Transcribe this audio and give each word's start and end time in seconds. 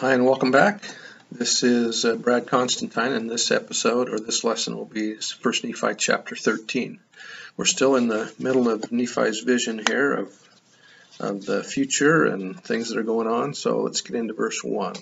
Hi, 0.00 0.14
and 0.14 0.24
welcome 0.24 0.52
back. 0.52 0.84
This 1.32 1.64
is 1.64 2.04
uh, 2.04 2.14
Brad 2.14 2.46
Constantine, 2.46 3.10
and 3.10 3.28
this 3.28 3.50
episode 3.50 4.08
or 4.08 4.20
this 4.20 4.44
lesson 4.44 4.76
will 4.76 4.84
be 4.84 5.14
1 5.14 5.54
Nephi 5.64 5.94
chapter 5.98 6.36
13. 6.36 7.00
We're 7.56 7.64
still 7.64 7.96
in 7.96 8.06
the 8.06 8.32
middle 8.38 8.68
of 8.68 8.92
Nephi's 8.92 9.40
vision 9.40 9.82
here 9.84 10.12
of, 10.12 10.48
of 11.18 11.44
the 11.44 11.64
future 11.64 12.26
and 12.26 12.62
things 12.62 12.90
that 12.90 12.98
are 12.98 13.02
going 13.02 13.26
on, 13.26 13.54
so 13.54 13.80
let's 13.80 14.02
get 14.02 14.14
into 14.14 14.34
verse 14.34 14.62
1. 14.62 14.94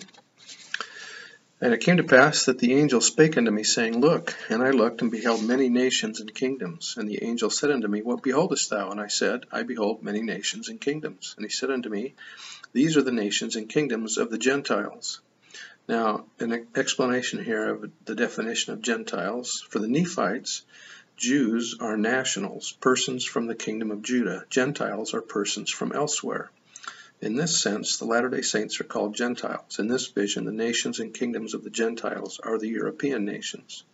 And 1.61 1.75
it 1.75 1.81
came 1.81 1.99
to 1.99 2.05
pass 2.05 2.47
that 2.47 2.59
the 2.59 2.73
angel 2.73 3.03
spake 3.03 3.37
unto 3.37 3.51
me, 3.51 3.65
saying, 3.65 4.01
Look, 4.01 4.35
and 4.49 4.63
I 4.63 4.71
looked 4.71 5.03
and 5.03 5.11
beheld 5.11 5.43
many 5.43 5.69
nations 5.69 6.21
and 6.21 6.35
kingdoms. 6.35 6.97
And 6.97 7.07
the 7.07 7.23
angel 7.23 7.51
said 7.51 7.71
unto 7.71 7.89
me, 7.89 8.01
What 8.01 8.23
beholdest 8.23 8.71
thou? 8.71 8.91
And 8.91 9.01
I 9.01 9.09
said, 9.09 9.45
I 9.53 9.63
behold 9.63 10.03
many 10.03 10.23
nations 10.23 10.71
and 10.71 10.81
kingdoms. 10.81 11.35
And 11.37 11.45
he 11.45 11.51
said 11.51 11.71
unto 11.71 11.91
me, 11.91 12.15
these 12.73 12.97
are 12.97 13.03
the 13.03 13.13
nations 13.13 13.57
and 13.57 13.69
kingdoms 13.69 14.19
of 14.19 14.31
the 14.31 14.39
Gentiles. 14.39 15.21
Now, 15.89 16.27
an 16.41 16.67
explanation 16.75 17.45
here 17.45 17.75
of 17.75 17.91
the 18.05 18.15
definition 18.15 18.73
of 18.73 18.83
Gentiles. 18.83 19.65
For 19.71 19.79
the 19.79 19.89
Nephites, 19.89 20.63
Jews 21.17 21.77
are 21.81 21.97
nationals, 21.97 22.73
persons 22.73 23.25
from 23.25 23.47
the 23.47 23.55
kingdom 23.55 23.91
of 23.91 24.03
Judah. 24.03 24.45
Gentiles 24.51 25.15
are 25.15 25.23
persons 25.23 25.71
from 25.71 25.93
elsewhere. 25.93 26.51
In 27.21 27.37
this 27.37 27.63
sense, 27.63 27.97
the 27.97 28.05
Latter 28.05 28.29
day 28.29 28.43
Saints 28.43 28.81
are 28.81 28.85
called 28.85 29.15
Gentiles. 29.15 29.79
In 29.79 29.89
this 29.89 30.09
vision, 30.09 30.45
the 30.45 30.53
nations 30.53 31.01
and 31.01 31.15
kingdoms 31.15 31.55
of 31.55 31.65
the 31.65 31.71
Gentiles 31.71 32.39
are 32.43 32.59
the 32.59 32.69
European 32.69 33.25
nations. 33.25 33.85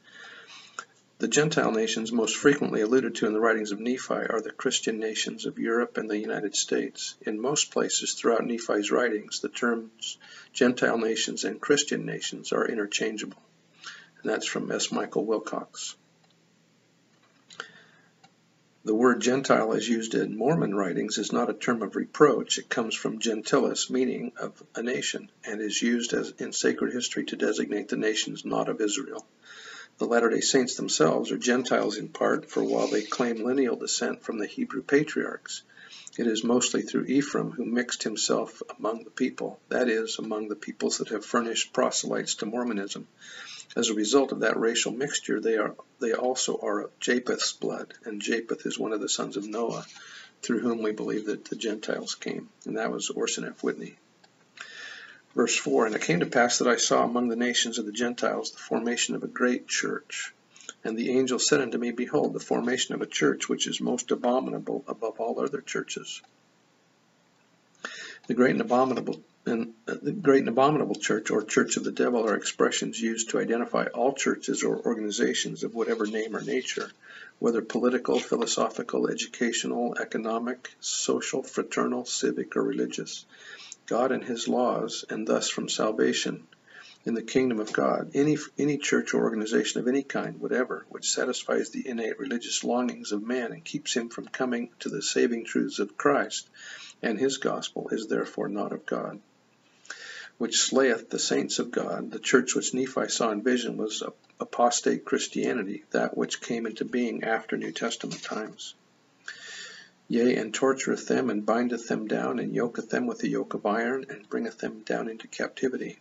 The 1.23 1.29
Gentile 1.29 1.71
nations 1.71 2.11
most 2.11 2.35
frequently 2.35 2.81
alluded 2.81 3.15
to 3.15 3.27
in 3.27 3.33
the 3.33 3.39
writings 3.39 3.71
of 3.71 3.79
Nephi 3.79 4.13
are 4.13 4.41
the 4.41 4.51
Christian 4.51 4.99
nations 4.99 5.47
of 5.47 5.57
Europe 5.57 5.97
and 5.97 6.11
the 6.11 6.19
United 6.19 6.57
States. 6.57 7.15
In 7.21 7.41
most 7.41 7.71
places 7.71 8.15
throughout 8.15 8.45
Nephi's 8.45 8.91
writings, 8.91 9.39
the 9.39 9.49
terms 9.49 10.19
Gentile 10.53 10.99
nations 10.99 11.45
and 11.45 11.61
Christian 11.61 12.05
nations 12.05 12.51
are 12.51 12.67
interchangeable. 12.67 13.41
And 14.21 14.33
that's 14.33 14.49
from 14.49 14.73
S. 14.73 14.91
Michael 14.91 15.25
Wilcox. 15.25 15.95
The 18.85 18.93
word 18.97 19.21
Gentile 19.21 19.75
as 19.75 19.89
used 19.89 20.17
in 20.17 20.37
Mormon 20.37 20.75
writings 20.75 21.19
is 21.19 21.31
not 21.31 21.51
a 21.51 21.55
term 21.55 21.83
of 21.83 21.95
reproach. 21.95 22.59
It 22.59 22.69
comes 22.69 22.97
from 22.97 23.21
gentilis, 23.21 23.89
meaning 23.89 24.33
of 24.41 24.61
a 24.75 24.83
nation, 24.83 25.31
and 25.45 25.61
is 25.61 25.81
used 25.81 26.15
in 26.41 26.53
sacred 26.53 26.93
history 26.93 27.27
to 27.27 27.37
designate 27.37 27.91
the 27.91 27.97
nations 27.97 28.45
not 28.45 28.69
of 28.69 28.81
Israel. 28.81 29.25
The 29.99 30.07
Latter 30.07 30.31
day 30.31 30.41
Saints 30.41 30.77
themselves 30.77 31.31
are 31.31 31.37
Gentiles 31.37 31.99
in 31.99 32.09
part, 32.09 32.51
for 32.51 32.65
while 32.65 32.89
they 32.89 33.03
claim 33.03 33.45
lineal 33.45 33.77
descent 33.77 34.23
from 34.23 34.39
the 34.39 34.47
Hebrew 34.47 34.83
patriarchs, 34.83 35.63
it 36.17 36.27
is 36.27 36.43
mostly 36.43 36.81
through 36.81 37.05
Ephraim 37.05 37.51
who 37.51 37.67
mixed 37.67 38.03
himself 38.03 38.63
among 38.79 39.05
the 39.05 39.11
people, 39.11 39.61
that 39.69 39.91
is, 39.91 40.19
among 40.19 40.49
the 40.49 40.57
peoples 40.57 40.97
that 40.97 41.09
have 41.09 41.27
furnished 41.27 41.75
proselytes 41.75 42.37
to 42.37 42.47
Mormonism. 42.47 43.07
As 43.77 43.91
a 43.91 43.95
result 43.95 44.33
of 44.33 44.41
that 44.41 44.59
racial 44.59 44.93
mixture, 44.93 45.41
they 45.41 45.59
are 45.59 45.77
they 46.01 46.15
also 46.15 46.59
are 46.63 46.81
of 46.81 46.99
Japheth's 46.99 47.53
blood, 47.53 47.93
and 48.05 48.23
Japheth 48.23 48.65
is 48.65 48.79
one 48.79 48.95
of 48.95 49.01
the 49.03 49.11
sons 49.11 49.37
of 49.37 49.47
Noah, 49.47 49.87
through 50.41 50.61
whom 50.61 50.83
we 50.83 50.93
believe 50.93 51.27
that 51.27 51.45
the 51.45 51.57
Gentiles 51.57 52.15
came, 52.15 52.49
and 52.65 52.79
that 52.79 52.91
was 52.91 53.11
Orson 53.11 53.45
F. 53.45 53.63
Whitney. 53.63 53.97
Verse 55.35 55.57
4 55.57 55.87
And 55.87 55.95
it 55.95 56.03
came 56.03 56.21
to 56.21 56.27
pass 56.27 56.59
that 56.59 56.69
I 56.69 56.77
saw 56.77 57.05
among 57.05 57.29
the 57.29 57.37
nations 57.37 57.79
of 57.79 57.87
the 57.87 57.93
Gentiles 57.93 58.51
the 58.51 58.59
formation 58.59 59.15
of 59.15 59.23
a 59.23 59.29
great 59.29 59.67
church. 59.67 60.35
And 60.85 60.97
the 60.97 61.11
angel 61.11 61.39
said 61.39 61.61
unto 61.61 61.79
me, 61.79 61.93
Behold, 61.93 62.33
the 62.33 62.41
formation 62.41 62.95
of 62.95 63.03
a 63.03 63.07
church 63.07 63.49
which 63.49 63.67
is 63.67 63.81
most 63.81 64.11
abominable 64.11 64.85
above 64.89 65.21
all 65.21 65.41
other 65.41 65.61
churches. 65.61 66.21
The 68.27 68.35
great 68.35 68.53
and 68.53 68.61
abominable 68.61 69.23
and 69.45 69.75
uh, 69.89 69.95
the 70.01 70.13
great 70.13 70.41
and 70.41 70.49
abominable 70.49 70.95
church 70.95 71.31
or 71.31 71.43
church 71.43 71.77
of 71.77 71.85
the 71.85 71.91
devil 71.91 72.29
are 72.29 72.37
expressions 72.37 73.01
used 73.01 73.31
to 73.31 73.41
identify 73.41 73.87
all 73.87 74.13
churches 74.13 74.63
or 74.63 74.79
organizations 74.79 75.65
of 75.65 75.75
whatever 75.75 76.07
name 76.07 76.37
or 76.37 76.41
nature, 76.41 76.89
whether 77.41 77.61
political, 77.61 78.21
philosophical, 78.21 79.09
educational, 79.09 79.97
economic, 80.01 80.73
social, 80.79 81.43
fraternal, 81.43 82.05
civic, 82.05 82.57
or 82.57 82.63
religious. 82.63 83.25
God 83.87 84.13
and 84.13 84.25
his 84.25 84.47
laws, 84.47 85.05
and 85.11 85.27
thus 85.27 85.49
from 85.49 85.69
salvation 85.69 86.47
in 87.05 87.15
the 87.15 87.23
kingdom 87.23 87.59
of 87.59 87.73
God. 87.73 88.13
Any, 88.15 88.39
any 88.59 88.79
church 88.79 89.13
or 89.13 89.25
organization 89.25 89.81
of 89.81 89.89
any 89.89 90.03
kind, 90.03 90.41
whatever, 90.41 90.87
which 90.89 91.11
satisfies 91.11 91.71
the 91.71 91.87
innate 91.87 92.19
religious 92.19 92.63
longings 92.63 93.13
of 93.13 93.23
man 93.23 93.53
and 93.53 93.65
keeps 93.65 93.95
him 93.95 94.09
from 94.09 94.29
coming 94.29 94.71
to 94.81 94.89
the 94.89 95.03
saving 95.03 95.45
truths 95.45 95.79
of 95.79 95.97
Christ 95.97 96.49
and 97.03 97.19
his 97.19 97.39
gospel, 97.39 97.89
is 97.91 98.07
therefore 98.07 98.49
not 98.49 98.73
of 98.73 98.87
God. 98.87 99.21
Which 100.39 100.61
slayeth 100.61 101.11
the 101.11 101.19
saints 101.19 101.59
of 101.59 101.71
God. 101.71 102.11
The 102.11 102.19
church 102.19 102.55
which 102.55 102.75
Nephi 102.75 103.09
saw 103.09 103.31
in 103.31 103.43
vision 103.43 103.77
was 103.77 104.03
apostate 104.41 105.05
Christianity, 105.05 105.85
that 105.91 106.17
which 106.17 106.41
came 106.41 106.67
into 106.67 106.85
being 106.85 107.25
after 107.25 107.57
New 107.57 107.73
Testament 107.73 108.23
times 108.23 108.75
yea, 110.13 110.37
and 110.37 110.53
tortureth 110.53 111.09
them, 111.09 111.31
and 111.31 111.47
bindeth 111.47 111.89
them 111.89 112.07
down, 112.07 112.39
and 112.39 112.55
yoketh 112.55 112.91
them 112.91 113.07
with 113.07 113.23
a 113.23 113.29
yoke 113.29 113.55
of 113.55 113.65
iron, 113.65 114.05
and 114.11 114.29
bringeth 114.29 114.59
them 114.59 114.81
down 114.81 115.09
into 115.09 115.27
captivity. 115.27 115.99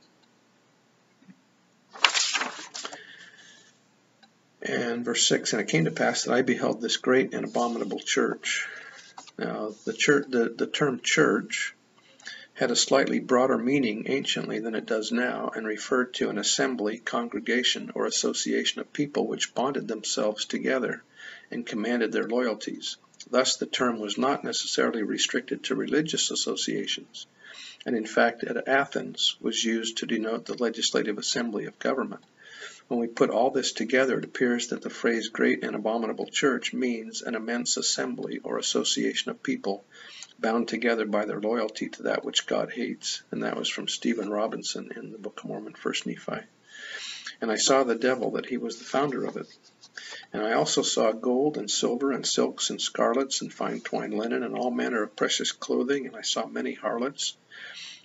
And 4.61 5.05
verse 5.05 5.25
6, 5.27 5.53
And 5.53 5.61
it 5.61 5.69
came 5.69 5.85
to 5.85 5.91
pass 5.91 6.23
that 6.23 6.33
I 6.33 6.41
beheld 6.41 6.81
this 6.81 6.97
great 6.97 7.33
and 7.33 7.45
abominable 7.45 8.00
church. 8.00 8.67
Now, 9.39 9.73
the, 9.85 9.94
church, 9.94 10.25
the, 10.29 10.53
the 10.57 10.67
term 10.67 11.00
church 11.01 11.73
had 12.53 12.69
a 12.69 12.75
slightly 12.75 13.19
broader 13.19 13.57
meaning 13.57 14.07
anciently 14.07 14.59
than 14.59 14.75
it 14.75 14.85
does 14.85 15.13
now, 15.13 15.51
and 15.55 15.66
referred 15.66 16.13
to 16.16 16.29
an 16.29 16.38
assembly, 16.38 16.97
congregation, 16.97 17.91
or 17.95 18.05
association 18.05 18.81
of 18.81 18.91
people 18.91 19.25
which 19.25 19.55
bonded 19.55 19.88
themselves 19.88 20.44
together 20.44 21.01
and 21.50 21.66
commanded 21.66 22.11
their 22.11 22.27
loyalties. 22.27 22.97
Thus 23.29 23.57
the 23.57 23.65
term 23.65 23.99
was 23.99 24.17
not 24.17 24.43
necessarily 24.43 25.03
restricted 25.03 25.63
to 25.63 25.75
religious 25.75 26.31
associations, 26.31 27.27
and 27.85 27.95
in 27.95 28.05
fact 28.05 28.43
at 28.43 28.67
Athens 28.67 29.35
was 29.39 29.63
used 29.63 29.97
to 29.97 30.05
denote 30.05 30.45
the 30.45 30.61
legislative 30.61 31.17
assembly 31.17 31.65
of 31.65 31.77
government. 31.79 32.23
When 32.87 32.99
we 32.99 33.07
put 33.07 33.29
all 33.29 33.51
this 33.51 33.71
together, 33.71 34.17
it 34.17 34.25
appears 34.25 34.67
that 34.67 34.81
the 34.81 34.89
phrase 34.89 35.29
great 35.29 35.63
and 35.63 35.75
abominable 35.75 36.25
church 36.25 36.73
means 36.73 37.21
an 37.21 37.35
immense 37.35 37.77
assembly 37.77 38.39
or 38.43 38.57
association 38.57 39.31
of 39.31 39.43
people 39.43 39.85
bound 40.39 40.67
together 40.67 41.05
by 41.05 41.25
their 41.25 41.39
loyalty 41.39 41.88
to 41.88 42.03
that 42.03 42.25
which 42.25 42.47
God 42.47 42.71
hates. 42.73 43.23
And 43.31 43.43
that 43.43 43.55
was 43.55 43.69
from 43.69 43.88
Stephen 43.88 44.29
Robinson 44.29 44.89
in 44.95 45.11
the 45.11 45.17
Book 45.17 45.39
of 45.41 45.45
Mormon, 45.45 45.75
1 45.81 45.93
Nephi. 46.05 46.41
And 47.39 47.51
I 47.51 47.55
saw 47.55 47.83
the 47.83 47.95
devil 47.95 48.31
that 48.31 48.47
he 48.47 48.57
was 48.57 48.77
the 48.77 48.83
founder 48.83 49.23
of 49.25 49.38
it, 49.38 49.47
and 50.31 50.41
I 50.41 50.53
also 50.53 50.81
saw 50.81 51.12
gold 51.12 51.57
and 51.57 51.69
silver 51.69 52.12
and 52.12 52.25
silks 52.25 52.69
and 52.69 52.81
scarlets 52.81 53.41
and 53.41 53.53
fine 53.53 53.81
twined 53.81 54.13
linen 54.13 54.44
and 54.44 54.56
all 54.56 54.72
manner 54.72 55.03
of 55.03 55.16
precious 55.16 55.52
clothing, 55.52 56.07
and 56.07 56.16
I 56.16 56.22
saw 56.22 56.46
many 56.46 56.74
harlots. 56.74 57.35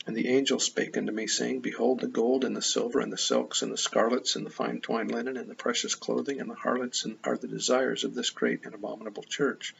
And 0.07 0.17
the 0.17 0.29
angel 0.29 0.61
spake 0.61 0.97
unto 0.97 1.13
me, 1.13 1.27
saying, 1.27 1.61
Behold, 1.61 2.01
the 2.01 2.07
gold 2.07 2.45
and 2.45 2.57
the 2.57 2.63
silver 2.63 3.01
and 3.01 3.13
the 3.13 3.19
silks 3.19 3.63
and 3.63 3.73
the 3.73 3.77
scarlets 3.77 4.37
and 4.37 4.47
the 4.47 4.51
fine 4.51 4.81
twined 4.81 5.11
linen 5.11 5.37
and 5.37 5.51
the 5.51 5.55
precious 5.55 5.95
clothing 5.95 6.41
and 6.41 6.49
the 6.49 6.55
harlots 6.55 7.05
are 7.25 7.37
the 7.37 7.49
desires 7.49 8.05
of 8.05 8.15
this 8.15 8.31
great 8.31 8.65
and 8.65 8.75
abominable 8.75 9.25
church. 9.25 9.75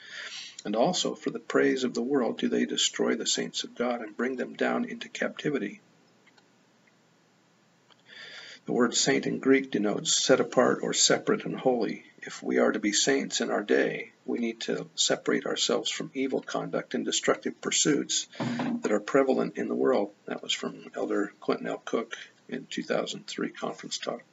And 0.65 0.75
also 0.75 1.15
for 1.15 1.31
the 1.31 1.39
praise 1.39 1.85
of 1.85 1.95
the 1.95 2.03
world 2.03 2.39
do 2.39 2.49
they 2.49 2.67
destroy 2.67 3.15
the 3.15 3.27
saints 3.27 3.63
of 3.63 3.77
God 3.77 4.01
and 4.01 4.17
bring 4.17 4.35
them 4.35 4.55
down 4.55 4.85
into 4.85 5.09
captivity. 5.09 5.81
The 8.67 8.73
word 8.73 8.97
saint 8.97 9.29
in 9.29 9.39
Greek 9.39 9.71
denotes 9.71 10.21
set 10.21 10.41
apart 10.41 10.81
or 10.83 10.93
separate 10.93 11.45
and 11.45 11.57
holy. 11.57 12.05
If 12.19 12.43
we 12.43 12.59
are 12.59 12.73
to 12.73 12.81
be 12.81 12.93
saints 12.93 13.41
in 13.41 13.49
our 13.49 13.63
day, 13.63 14.11
we 14.25 14.41
need 14.41 14.59
to 14.63 14.91
separate 14.97 15.47
ourselves 15.47 15.89
from 15.89 16.11
evil 16.15 16.41
conduct 16.41 16.93
and 16.95 17.05
destructive 17.05 17.61
pursuits 17.61 18.27
that 18.41 18.91
are 18.91 18.99
prevalent 18.99 19.57
in 19.57 19.69
the 19.69 19.77
world. 19.77 20.13
That 20.25 20.43
was 20.43 20.53
from 20.53 20.91
Elder 20.97 21.33
Quentin 21.39 21.69
L. 21.69 21.81
Cook 21.85 22.17
in 22.49 22.67
2003 22.67 23.51
conference 23.51 23.99
talk. 23.99 24.25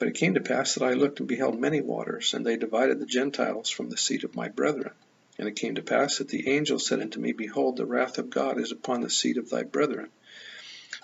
But 0.00 0.08
it 0.08 0.16
came 0.16 0.34
to 0.34 0.40
pass 0.40 0.74
that 0.74 0.84
I 0.84 0.94
looked 0.94 1.20
and 1.20 1.28
beheld 1.28 1.56
many 1.56 1.80
waters, 1.80 2.34
and 2.34 2.44
they 2.44 2.56
divided 2.56 2.98
the 2.98 3.06
Gentiles 3.06 3.70
from 3.70 3.90
the 3.90 3.96
seat 3.96 4.24
of 4.24 4.34
my 4.34 4.48
brethren. 4.48 4.90
And 5.38 5.46
it 5.46 5.54
came 5.54 5.76
to 5.76 5.82
pass 5.82 6.18
that 6.18 6.30
the 6.30 6.48
angel 6.48 6.80
said 6.80 7.00
unto 7.00 7.20
me, 7.20 7.30
Behold, 7.30 7.76
the 7.76 7.86
wrath 7.86 8.18
of 8.18 8.28
God 8.28 8.58
is 8.58 8.72
upon 8.72 9.02
the 9.02 9.08
seat 9.08 9.36
of 9.36 9.50
thy 9.50 9.62
brethren 9.62 10.10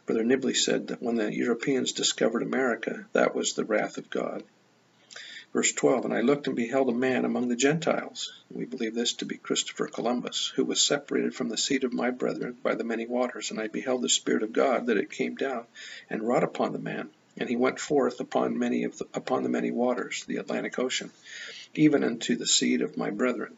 Brother 0.07 0.23
Nibley 0.23 0.57
said 0.57 0.87
that 0.87 1.03
when 1.03 1.17
the 1.17 1.35
Europeans 1.35 1.91
discovered 1.91 2.43
America, 2.43 3.07
that 3.13 3.35
was 3.35 3.55
the 3.55 3.65
wrath 3.65 3.99
of 3.99 4.09
God. 4.09 4.45
Verse 5.53 5.73
12, 5.73 6.05
And 6.05 6.15
I 6.15 6.21
looked 6.21 6.47
and 6.47 6.55
beheld 6.55 6.89
a 6.89 6.93
man 6.93 7.25
among 7.25 7.49
the 7.49 7.57
Gentiles. 7.57 8.33
We 8.49 8.67
believe 8.67 8.95
this 8.95 9.15
to 9.15 9.25
be 9.25 9.37
Christopher 9.37 9.89
Columbus, 9.89 10.53
who 10.55 10.65
was 10.65 10.81
separated 10.81 11.35
from 11.35 11.49
the 11.49 11.59
seed 11.59 11.83
of 11.83 11.93
my 11.93 12.11
brethren 12.11 12.57
by 12.63 12.77
the 12.77 12.85
many 12.85 13.07
waters. 13.07 13.51
And 13.51 13.59
I 13.59 13.67
beheld 13.67 14.03
the 14.03 14.09
Spirit 14.09 14.45
of 14.45 14.53
God 14.53 14.87
that 14.87 14.97
it 14.97 15.11
came 15.11 15.35
down 15.35 15.65
and 16.09 16.23
wrought 16.23 16.45
upon 16.45 16.73
the 16.73 16.79
man. 16.79 17.11
And 17.37 17.49
he 17.49 17.57
went 17.57 17.81
forth 17.81 18.21
upon 18.21 18.59
many 18.59 18.85
of 18.85 18.99
the, 18.99 19.07
upon 19.13 19.43
the 19.43 19.49
many 19.49 19.73
waters, 19.73 20.25
the 20.27 20.37
Atlantic 20.37 20.79
Ocean, 20.79 21.11
even 21.75 22.05
unto 22.05 22.37
the 22.37 22.47
seed 22.47 22.81
of 22.81 22.97
my 22.97 23.11
brethren. 23.11 23.57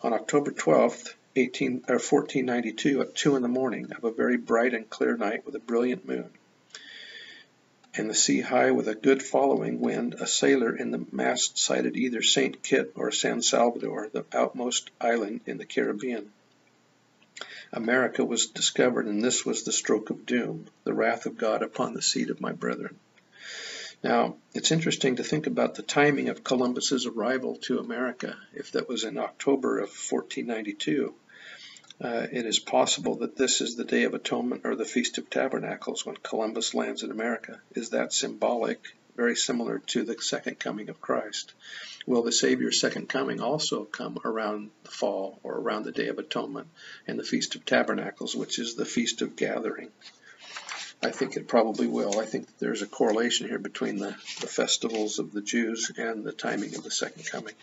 On 0.00 0.14
October 0.14 0.52
12th, 0.52 1.12
18, 1.34 1.84
or 1.88 1.94
1492, 1.94 3.00
at 3.00 3.14
two 3.14 3.36
in 3.36 3.42
the 3.42 3.48
morning 3.48 3.90
of 3.96 4.04
a 4.04 4.12
very 4.12 4.36
bright 4.36 4.74
and 4.74 4.90
clear 4.90 5.16
night 5.16 5.46
with 5.46 5.54
a 5.54 5.60
brilliant 5.60 6.06
moon, 6.06 6.30
and 7.94 8.08
the 8.08 8.14
sea 8.14 8.40
high 8.40 8.70
with 8.70 8.88
a 8.88 8.94
good 8.94 9.22
following 9.22 9.80
wind, 9.80 10.14
a 10.14 10.26
sailor 10.26 10.74
in 10.76 10.90
the 10.90 11.06
mast 11.10 11.58
sighted 11.58 11.96
either 11.96 12.22
St. 12.22 12.62
Kitts 12.62 12.92
or 12.94 13.10
San 13.10 13.42
Salvador, 13.42 14.08
the 14.12 14.24
outmost 14.32 14.90
island 15.00 15.40
in 15.46 15.58
the 15.58 15.64
Caribbean. 15.64 16.30
America 17.72 18.24
was 18.24 18.46
discovered, 18.46 19.06
and 19.06 19.24
this 19.24 19.46
was 19.46 19.62
the 19.62 19.72
stroke 19.72 20.10
of 20.10 20.26
doom, 20.26 20.66
the 20.84 20.92
wrath 20.92 21.24
of 21.24 21.38
God 21.38 21.62
upon 21.62 21.94
the 21.94 22.02
seed 22.02 22.28
of 22.28 22.40
my 22.40 22.52
brethren. 22.52 22.98
Now, 24.04 24.36
it's 24.52 24.72
interesting 24.72 25.16
to 25.16 25.24
think 25.24 25.46
about 25.46 25.74
the 25.76 25.82
timing 25.82 26.28
of 26.28 26.42
Columbus's 26.42 27.06
arrival 27.06 27.56
to 27.62 27.78
America. 27.78 28.36
If 28.52 28.72
that 28.72 28.88
was 28.88 29.04
in 29.04 29.16
October 29.16 29.78
of 29.78 29.88
1492, 29.88 31.14
uh, 32.00 32.26
it 32.32 32.46
is 32.46 32.58
possible 32.58 33.16
that 33.16 33.36
this 33.36 33.60
is 33.60 33.76
the 33.76 33.84
Day 33.84 34.04
of 34.04 34.14
Atonement 34.14 34.62
or 34.64 34.74
the 34.74 34.84
Feast 34.84 35.18
of 35.18 35.28
Tabernacles 35.28 36.06
when 36.06 36.16
Columbus 36.16 36.74
lands 36.74 37.02
in 37.02 37.10
America. 37.10 37.60
Is 37.74 37.90
that 37.90 38.12
symbolic? 38.12 38.80
Very 39.14 39.36
similar 39.36 39.78
to 39.78 40.04
the 40.04 40.16
second 40.20 40.58
coming 40.58 40.88
of 40.88 41.00
Christ. 41.00 41.52
Will 42.06 42.22
the 42.22 42.32
Savior's 42.32 42.80
second 42.80 43.08
coming 43.08 43.40
also 43.40 43.84
come 43.84 44.18
around 44.24 44.70
the 44.84 44.90
fall 44.90 45.38
or 45.42 45.54
around 45.58 45.84
the 45.84 45.92
Day 45.92 46.08
of 46.08 46.18
Atonement 46.18 46.68
and 47.06 47.18
the 47.18 47.24
Feast 47.24 47.54
of 47.54 47.64
Tabernacles, 47.64 48.34
which 48.34 48.58
is 48.58 48.74
the 48.74 48.86
Feast 48.86 49.20
of 49.20 49.36
Gathering? 49.36 49.90
I 51.04 51.10
think 51.10 51.36
it 51.36 51.48
probably 51.48 51.88
will. 51.88 52.20
I 52.20 52.26
think 52.26 52.46
there's 52.58 52.82
a 52.82 52.86
correlation 52.86 53.48
here 53.48 53.58
between 53.58 53.98
the, 53.98 54.14
the 54.40 54.46
festivals 54.46 55.18
of 55.18 55.32
the 55.32 55.42
Jews 55.42 55.90
and 55.96 56.22
the 56.22 56.32
timing 56.32 56.76
of 56.76 56.84
the 56.84 56.92
second 56.92 57.26
coming. 57.26 57.54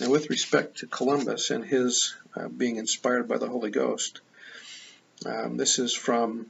Now, 0.00 0.08
with 0.08 0.30
respect 0.30 0.78
to 0.78 0.86
Columbus 0.86 1.50
and 1.50 1.62
his 1.62 2.14
uh, 2.34 2.48
being 2.48 2.76
inspired 2.76 3.28
by 3.28 3.36
the 3.36 3.48
Holy 3.48 3.70
Ghost, 3.70 4.22
um, 5.26 5.58
this 5.58 5.78
is 5.78 5.94
from 5.94 6.46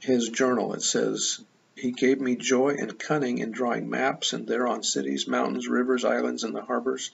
his 0.00 0.30
journal. 0.30 0.72
It 0.72 0.82
says, 0.82 1.40
He 1.76 1.92
gave 1.92 2.18
me 2.18 2.36
joy 2.36 2.76
and 2.78 2.98
cunning 2.98 3.38
in 3.38 3.50
drawing 3.50 3.90
maps 3.90 4.32
and 4.32 4.46
thereon 4.46 4.82
cities, 4.82 5.28
mountains, 5.28 5.68
rivers, 5.68 6.06
islands, 6.06 6.42
and 6.42 6.54
the 6.54 6.62
harbors, 6.62 7.10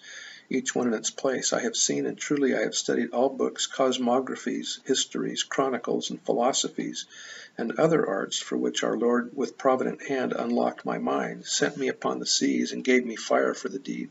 each 0.51 0.75
one 0.75 0.87
in 0.87 0.95
its 0.95 1.11
place. 1.11 1.53
I 1.53 1.61
have 1.61 1.77
seen 1.77 2.07
and 2.07 2.17
truly 2.17 2.55
I 2.55 2.63
have 2.63 2.75
studied 2.75 3.11
all 3.11 3.29
books, 3.29 3.67
cosmographies, 3.67 4.81
histories, 4.87 5.43
chronicles, 5.43 6.11
and 6.11 6.23
philosophies 6.23 7.07
and 7.59 7.73
other 7.73 8.07
arts 8.07 8.39
for 8.39 8.57
which 8.57 8.83
our 8.83 8.97
Lord 8.97 9.37
with 9.37 9.59
provident 9.59 10.03
hand 10.09 10.33
unlocked 10.33 10.85
my 10.87 10.99
mind, 10.99 11.45
sent 11.45 11.77
me 11.77 11.89
upon 11.89 12.19
the 12.19 12.27
seas, 12.27 12.73
and 12.73 12.85
gave 12.85 13.05
me 13.05 13.17
fire 13.17 13.53
for 13.53 13.69
the 13.69 13.79
deed. 13.79 14.11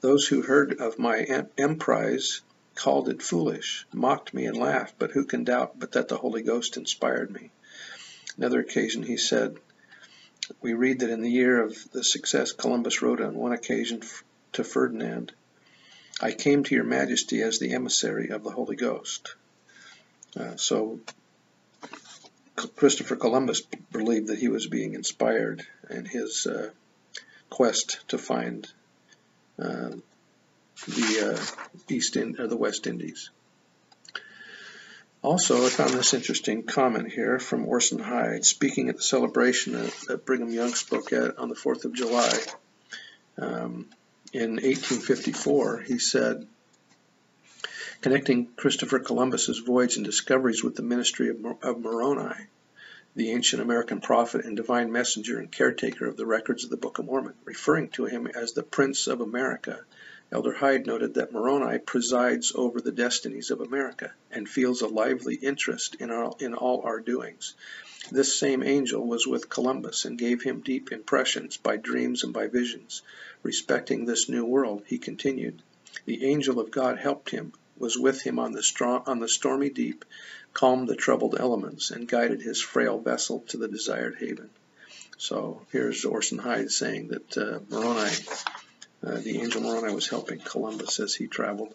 Those 0.00 0.26
who 0.26 0.40
heard 0.40 0.80
of 0.80 0.98
my 0.98 1.44
emprise 1.58 2.40
called 2.74 3.10
it 3.10 3.20
foolish, 3.20 3.86
mocked 3.92 4.32
me 4.32 4.46
and 4.46 4.56
laughed, 4.56 4.94
but 4.98 5.10
who 5.10 5.26
can 5.26 5.44
doubt 5.44 5.78
but 5.78 5.92
that 5.92 6.08
the 6.08 6.16
Holy 6.16 6.42
Ghost 6.42 6.78
inspired 6.78 7.30
me? 7.30 7.50
Another 8.38 8.60
occasion 8.60 9.02
he 9.02 9.18
said, 9.18 9.58
we 10.62 10.72
read 10.72 11.00
that 11.00 11.10
in 11.10 11.20
the 11.20 11.30
year 11.30 11.62
of 11.62 11.76
the 11.92 12.02
success 12.02 12.52
Columbus 12.52 13.02
wrote 13.02 13.20
on 13.20 13.34
one 13.34 13.52
occasion 13.52 14.02
to 14.52 14.64
Ferdinand, 14.64 15.32
I 16.22 16.32
came 16.32 16.64
to 16.64 16.74
your 16.74 16.84
majesty 16.84 17.40
as 17.42 17.58
the 17.58 17.72
emissary 17.72 18.28
of 18.28 18.44
the 18.44 18.50
Holy 18.50 18.76
Ghost. 18.76 19.34
Uh, 20.38 20.56
so 20.56 21.00
Christopher 22.76 23.16
Columbus 23.16 23.62
believed 23.90 24.28
that 24.28 24.38
he 24.38 24.48
was 24.48 24.66
being 24.66 24.94
inspired 24.94 25.66
in 25.88 26.04
his 26.04 26.46
uh, 26.46 26.70
quest 27.48 28.00
to 28.08 28.18
find 28.18 28.70
uh, 29.58 29.90
the 30.86 31.34
uh, 31.34 31.66
East 31.88 32.16
in, 32.16 32.38
or 32.38 32.46
the 32.46 32.56
West 32.56 32.86
Indies. 32.86 33.30
Also, 35.22 35.66
I 35.66 35.68
found 35.68 35.90
this 35.90 36.14
interesting 36.14 36.62
comment 36.62 37.12
here 37.12 37.38
from 37.38 37.66
Orson 37.66 37.98
Hyde, 37.98 38.44
speaking 38.44 38.88
at 38.88 38.96
the 38.96 39.02
celebration 39.02 39.74
that 40.08 40.24
Brigham 40.24 40.50
Young 40.50 40.74
spoke 40.74 41.12
at 41.12 41.38
on 41.38 41.50
the 41.50 41.54
4th 41.54 41.84
of 41.84 41.92
July. 41.92 42.38
Um, 43.36 43.86
in 44.32 44.52
1854, 44.52 45.80
he 45.80 45.98
said, 45.98 46.46
connecting 48.00 48.46
Christopher 48.54 49.00
Columbus's 49.00 49.58
voyage 49.58 49.96
and 49.96 50.04
discoveries 50.04 50.62
with 50.62 50.76
the 50.76 50.82
ministry 50.82 51.30
of, 51.30 51.44
of 51.62 51.80
Moroni, 51.80 52.46
the 53.16 53.32
ancient 53.32 53.60
American 53.60 54.00
prophet 54.00 54.44
and 54.44 54.56
divine 54.56 54.92
messenger 54.92 55.38
and 55.38 55.50
caretaker 55.50 56.06
of 56.06 56.16
the 56.16 56.26
records 56.26 56.64
of 56.64 56.70
the 56.70 56.76
Book 56.76 56.98
of 56.98 57.06
Mormon, 57.06 57.34
referring 57.44 57.88
to 57.90 58.04
him 58.04 58.28
as 58.28 58.52
the 58.52 58.62
Prince 58.62 59.08
of 59.08 59.20
America. 59.20 59.84
Elder 60.32 60.54
Hyde 60.54 60.86
noted 60.86 61.14
that 61.14 61.32
Moroni 61.32 61.78
presides 61.78 62.52
over 62.54 62.80
the 62.80 62.92
destinies 62.92 63.50
of 63.50 63.60
America 63.60 64.12
and 64.30 64.48
feels 64.48 64.80
a 64.80 64.86
lively 64.86 65.34
interest 65.34 65.96
in, 65.96 66.12
our, 66.12 66.32
in 66.38 66.54
all 66.54 66.82
our 66.82 67.00
doings. 67.00 67.56
This 68.10 68.38
same 68.38 68.62
angel 68.62 69.06
was 69.06 69.26
with 69.26 69.48
Columbus 69.48 70.04
and 70.04 70.18
gave 70.18 70.42
him 70.42 70.60
deep 70.60 70.90
impressions 70.90 71.56
by 71.56 71.76
dreams 71.76 72.24
and 72.24 72.32
by 72.32 72.46
visions. 72.46 73.02
Respecting 73.42 74.04
this 74.04 74.28
new 74.28 74.44
world, 74.44 74.84
he 74.86 74.98
continued, 74.98 75.62
the 76.06 76.24
angel 76.24 76.60
of 76.60 76.70
God 76.70 76.98
helped 76.98 77.30
him 77.30 77.52
was 77.80 77.98
with 77.98 78.20
him 78.20 78.38
on 78.38 78.52
the, 78.52 79.28
stormy 79.28 79.70
deep, 79.70 80.04
calmed 80.52 80.86
the 80.86 80.94
troubled 80.94 81.34
elements, 81.40 81.90
and 81.90 82.06
guided 82.06 82.42
his 82.42 82.60
frail 82.60 83.00
vessel 83.00 83.40
to 83.48 83.56
the 83.56 83.68
desired 83.68 84.16
haven. 84.20 84.50
So 85.16 85.62
here's 85.72 86.04
Orson 86.04 86.38
Hyde 86.38 86.70
saying 86.70 87.08
that 87.08 87.36
uh, 87.38 87.60
Moroni, 87.70 88.14
uh, 89.02 89.18
the 89.18 89.40
angel 89.40 89.62
Moroni, 89.62 89.94
was 89.94 90.08
helping 90.08 90.38
Columbus 90.38 91.00
as 91.00 91.14
he 91.14 91.26
traveled. 91.26 91.74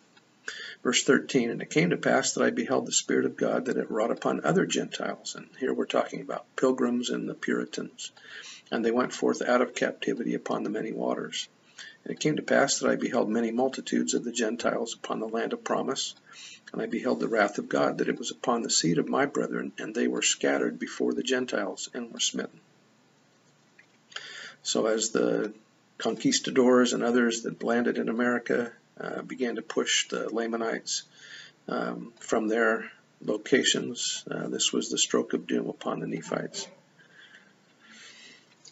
Verse 0.85 1.03
13, 1.03 1.49
And 1.49 1.63
it 1.63 1.71
came 1.71 1.89
to 1.89 1.97
pass 1.97 2.33
that 2.33 2.43
I 2.43 2.51
beheld 2.51 2.85
the 2.85 2.91
Spirit 2.91 3.25
of 3.25 3.35
God 3.35 3.65
that 3.65 3.77
it 3.77 3.89
wrought 3.89 4.11
upon 4.11 4.45
other 4.45 4.67
Gentiles. 4.67 5.33
And 5.35 5.47
here 5.59 5.73
we're 5.73 5.87
talking 5.87 6.21
about 6.21 6.45
pilgrims 6.55 7.09
and 7.09 7.27
the 7.27 7.33
Puritans. 7.33 8.11
And 8.69 8.85
they 8.85 8.91
went 8.91 9.11
forth 9.11 9.41
out 9.41 9.63
of 9.63 9.73
captivity 9.73 10.35
upon 10.35 10.61
the 10.61 10.69
many 10.69 10.91
waters. 10.91 11.49
And 12.03 12.13
it 12.13 12.19
came 12.19 12.35
to 12.35 12.43
pass 12.43 12.77
that 12.77 12.91
I 12.91 12.97
beheld 12.97 13.31
many 13.31 13.49
multitudes 13.49 14.13
of 14.13 14.23
the 14.23 14.31
Gentiles 14.31 14.93
upon 14.93 15.19
the 15.19 15.27
land 15.27 15.53
of 15.53 15.63
promise, 15.63 16.13
and 16.71 16.79
I 16.79 16.85
beheld 16.85 17.19
the 17.19 17.29
wrath 17.29 17.57
of 17.57 17.67
God, 17.67 17.97
that 17.97 18.07
it 18.07 18.19
was 18.19 18.29
upon 18.29 18.61
the 18.61 18.69
seed 18.69 18.99
of 18.99 19.09
my 19.09 19.25
brethren, 19.25 19.71
and 19.79 19.95
they 19.95 20.07
were 20.07 20.21
scattered 20.21 20.77
before 20.77 21.15
the 21.15 21.23
Gentiles, 21.23 21.89
and 21.95 22.13
were 22.13 22.19
smitten. 22.19 22.59
So 24.61 24.85
as 24.85 25.09
the 25.09 25.51
conquistadors 25.97 26.93
and 26.93 27.01
others 27.01 27.41
that 27.41 27.63
landed 27.63 27.97
in 27.97 28.07
America 28.07 28.71
uh, 28.99 29.21
began 29.21 29.55
to 29.55 29.61
push 29.61 30.07
the 30.09 30.33
Lamanites 30.33 31.03
um, 31.67 32.13
from 32.19 32.47
their 32.47 32.91
locations, 33.21 34.23
uh, 34.29 34.47
this 34.47 34.71
was 34.71 34.89
the 34.89 34.97
stroke 34.97 35.33
of 35.33 35.47
doom 35.47 35.69
upon 35.69 35.99
the 35.99 36.07
Nephites. 36.07 36.67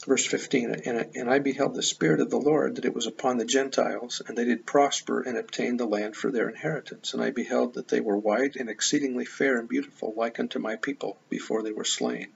Verse 0.06 0.26
15, 0.26 0.82
and, 0.86 1.16
and 1.16 1.30
I 1.30 1.40
beheld 1.40 1.76
the 1.76 1.82
Spirit 1.82 2.20
of 2.20 2.30
the 2.30 2.40
Lord, 2.40 2.76
that 2.76 2.86
it 2.86 2.94
was 2.94 3.08
upon 3.08 3.38
the 3.38 3.46
Gentiles, 3.46 4.22
and 4.28 4.38
they 4.38 4.44
did 4.44 4.66
prosper 4.66 5.22
and 5.22 5.38
obtain 5.38 5.78
the 5.78 5.86
land 5.86 6.16
for 6.18 6.30
their 6.30 6.50
inheritance. 6.50 7.14
And 7.14 7.24
I 7.24 7.32
beheld 7.32 7.76
that 7.76 7.88
they 7.88 8.02
were 8.02 8.18
white 8.18 8.58
and 8.58 8.70
exceedingly 8.70 9.24
fair 9.24 9.58
and 9.58 9.70
beautiful, 9.70 10.14
like 10.18 10.40
unto 10.42 10.60
my 10.60 10.76
people, 10.76 11.18
before 11.30 11.64
they 11.64 11.72
were 11.72 11.86
slain. 11.86 12.28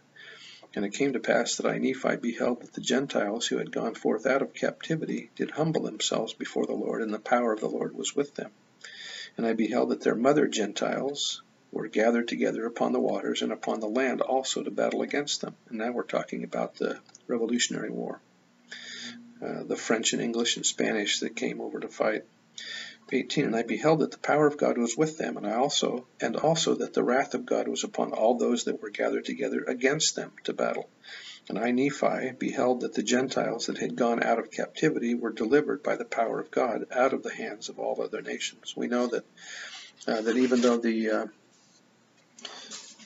And 0.78 0.86
it 0.86 0.94
came 0.94 1.14
to 1.14 1.20
pass 1.20 1.56
that 1.56 1.66
I, 1.66 1.80
Nephi, 1.80 2.18
beheld 2.18 2.62
that 2.62 2.74
the 2.74 2.82
Gentiles 2.82 3.48
who 3.48 3.58
had 3.58 3.72
gone 3.72 3.96
forth 3.96 4.28
out 4.28 4.44
of 4.44 4.54
captivity 4.54 5.32
did 5.36 5.50
humble 5.50 5.82
themselves 5.82 6.34
before 6.34 6.68
the 6.68 6.76
Lord, 6.76 7.02
and 7.02 7.12
the 7.12 7.18
power 7.18 7.52
of 7.52 7.62
the 7.62 7.68
Lord 7.68 7.96
was 7.96 8.16
with 8.16 8.36
them. 8.36 8.52
And 9.38 9.48
I 9.48 9.54
beheld 9.54 9.90
that 9.90 10.02
their 10.02 10.14
mother 10.14 10.46
Gentiles, 10.48 11.42
were 11.72 11.88
gathered 11.88 12.28
together 12.28 12.68
upon 12.68 12.92
the 12.92 13.00
waters 13.00 13.42
and 13.42 13.52
upon 13.52 13.80
the 13.80 13.90
land 13.90 14.22
also 14.22 14.62
to 14.62 14.70
battle 14.70 15.02
against 15.02 15.42
them. 15.42 15.56
And 15.68 15.80
now 15.80 15.92
we're 15.92 16.04
talking 16.04 16.44
about 16.44 16.76
the 16.76 17.00
Revolutionary 17.26 17.90
War. 17.90 18.22
Uh, 19.44 19.64
the 19.64 19.76
French 19.76 20.14
and 20.14 20.22
English 20.22 20.58
and 20.58 20.66
Spanish 20.66 21.22
that 21.22 21.36
came 21.36 21.60
over 21.60 21.80
to 21.80 21.88
fight. 21.88 22.24
18 23.12 23.46
And 23.46 23.56
I 23.56 23.64
beheld 23.64 24.00
that 24.00 24.12
the 24.12 24.18
power 24.18 24.48
of 24.48 24.58
God 24.58 24.78
was 24.78 24.98
with 24.98 25.18
them, 25.18 25.38
and 25.38 25.48
I 25.48 25.56
also 25.56 26.08
and 26.20 26.36
also 26.36 26.76
that 26.76 26.94
the 26.94 27.04
wrath 27.04 27.34
of 27.34 27.46
God 27.46 27.68
was 27.68 27.84
upon 27.84 28.12
all 28.12 28.38
those 28.38 28.66
that 28.66 28.82
were 28.82 28.90
gathered 28.90 29.26
together 29.26 29.64
against 29.68 30.16
them 30.16 30.34
to 30.44 30.54
battle. 30.54 30.90
And 31.50 31.58
I 31.58 31.72
Nephi 31.72 32.34
beheld 32.38 32.82
that 32.82 32.94
the 32.94 33.04
Gentiles 33.04 33.68
that 33.68 33.78
had 33.78 33.96
gone 33.96 34.22
out 34.22 34.40
of 34.40 34.52
captivity 34.52 35.16
were 35.16 35.32
delivered 35.32 35.82
by 35.82 35.96
the 35.96 36.06
power 36.06 36.42
of 36.42 36.52
God 36.52 36.86
out 36.92 37.14
of 37.14 37.24
the 37.24 37.34
hands 37.34 37.70
of 37.70 37.80
all 37.80 38.02
other 38.02 38.22
nations. 38.22 38.74
We 38.76 38.88
know 38.88 39.08
that 39.08 39.24
uh, 40.06 40.22
that 40.22 40.36
even 40.36 40.62
though 40.62 40.78
the 40.78 41.10
uh, 41.10 41.26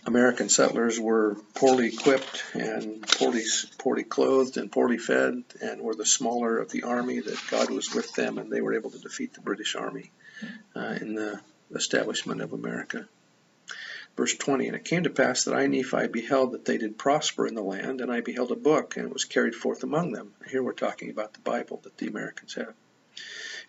American 0.06 0.50
settlers 0.50 1.00
were 1.00 1.36
poorly 1.54 1.88
equipped 1.88 2.44
and 2.54 3.08
poorly, 3.08 3.44
poorly 3.78 4.04
clothed 4.04 4.58
and 4.58 4.72
poorly 4.72 4.98
fed 4.98 5.44
and 5.62 5.82
were 5.82 5.96
the 5.96 6.06
smaller 6.06 6.58
of 6.58 6.72
the 6.72 6.84
army, 6.84 7.20
that 7.20 7.40
God 7.50 7.70
was 7.70 7.94
with 7.94 8.14
them 8.16 8.38
and 8.38 8.52
they 8.52 8.62
were 8.62 8.74
able 8.74 8.90
to 8.90 8.98
defeat 8.98 9.34
the 9.34 9.42
British 9.42 9.76
army 9.76 10.12
uh, 10.76 10.98
in 11.00 11.14
the 11.14 11.40
establishment 11.76 12.42
of 12.42 12.54
America. 12.54 13.08
Verse 14.18 14.36
20, 14.36 14.68
And 14.68 14.76
it 14.76 14.84
came 14.84 15.04
to 15.04 15.10
pass 15.10 15.46
that 15.46 15.56
I, 15.56 15.68
Nephi, 15.68 16.08
beheld 16.08 16.52
that 16.52 16.66
they 16.66 16.78
did 16.78 16.98
prosper 16.98 17.48
in 17.48 17.56
the 17.56 17.62
land, 17.62 18.02
and 18.02 18.12
I 18.12 18.22
beheld 18.22 18.52
a 18.52 18.56
book, 18.56 18.98
and 18.98 19.06
it 19.06 19.14
was 19.14 19.24
carried 19.24 19.56
forth 19.56 19.84
among 19.84 20.12
them. 20.12 20.34
Here 20.50 20.62
we're 20.62 20.74
talking 20.74 21.10
about 21.10 21.34
the 21.34 21.40
Bible 21.40 21.80
that 21.84 21.98
the 21.98 22.08
Americans 22.08 22.56
have. 22.56 22.74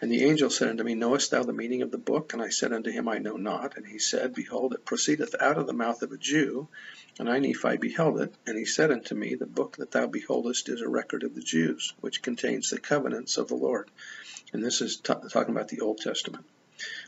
And 0.02 0.10
the 0.10 0.24
angel 0.24 0.50
said 0.50 0.68
unto 0.68 0.82
me, 0.82 0.96
Knowest 0.96 1.30
thou 1.30 1.44
the 1.44 1.52
meaning 1.52 1.80
of 1.80 1.92
the 1.92 1.96
book? 1.96 2.32
And 2.32 2.42
I 2.42 2.48
said 2.48 2.72
unto 2.72 2.90
him, 2.90 3.08
I 3.08 3.18
know 3.18 3.36
not. 3.36 3.76
And 3.76 3.86
he 3.86 4.00
said, 4.00 4.34
Behold, 4.34 4.74
it 4.74 4.84
proceedeth 4.84 5.36
out 5.40 5.58
of 5.58 5.68
the 5.68 5.72
mouth 5.72 6.02
of 6.02 6.10
a 6.10 6.18
Jew. 6.18 6.66
And 7.20 7.30
I, 7.30 7.38
Nephi, 7.38 7.76
beheld 7.76 8.20
it. 8.20 8.34
And 8.44 8.58
he 8.58 8.64
said 8.64 8.90
unto 8.90 9.14
me, 9.14 9.36
The 9.36 9.46
book 9.46 9.76
that 9.76 9.92
thou 9.92 10.08
beholdest 10.08 10.68
is 10.68 10.80
a 10.80 10.88
record 10.88 11.22
of 11.22 11.36
the 11.36 11.40
Jews, 11.40 11.94
which 12.00 12.20
contains 12.20 12.68
the 12.68 12.80
covenants 12.80 13.36
of 13.36 13.46
the 13.46 13.54
Lord. 13.54 13.92
And 14.52 14.64
this 14.64 14.80
is 14.80 14.96
talking 14.96 15.54
about 15.54 15.68
the 15.68 15.82
Old 15.82 15.98
Testament 15.98 16.46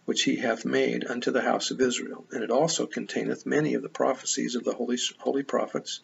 which 0.04 0.22
he 0.22 0.36
hath 0.36 0.64
made 0.64 1.04
unto 1.04 1.32
the 1.32 1.42
house 1.42 1.72
of 1.72 1.80
Israel. 1.80 2.24
And 2.30 2.44
it 2.44 2.50
also 2.52 2.86
containeth 2.86 3.44
many 3.44 3.74
of 3.74 3.82
the 3.82 3.88
prophecies 3.88 4.54
of 4.54 4.62
the 4.62 4.72
holy, 4.72 4.98
holy 5.18 5.42
prophets, 5.42 6.00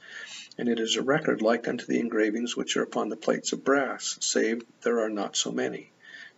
and 0.58 0.68
it 0.68 0.80
is 0.80 0.96
a 0.96 1.02
record 1.02 1.40
like 1.40 1.68
unto 1.68 1.86
the 1.86 2.00
engravings 2.00 2.56
which 2.56 2.76
are 2.76 2.82
upon 2.82 3.10
the 3.10 3.16
plates 3.16 3.52
of 3.52 3.62
brass, 3.62 4.18
save 4.20 4.62
there 4.82 4.98
are 5.00 5.08
not 5.08 5.36
so 5.36 5.52
many. 5.52 5.92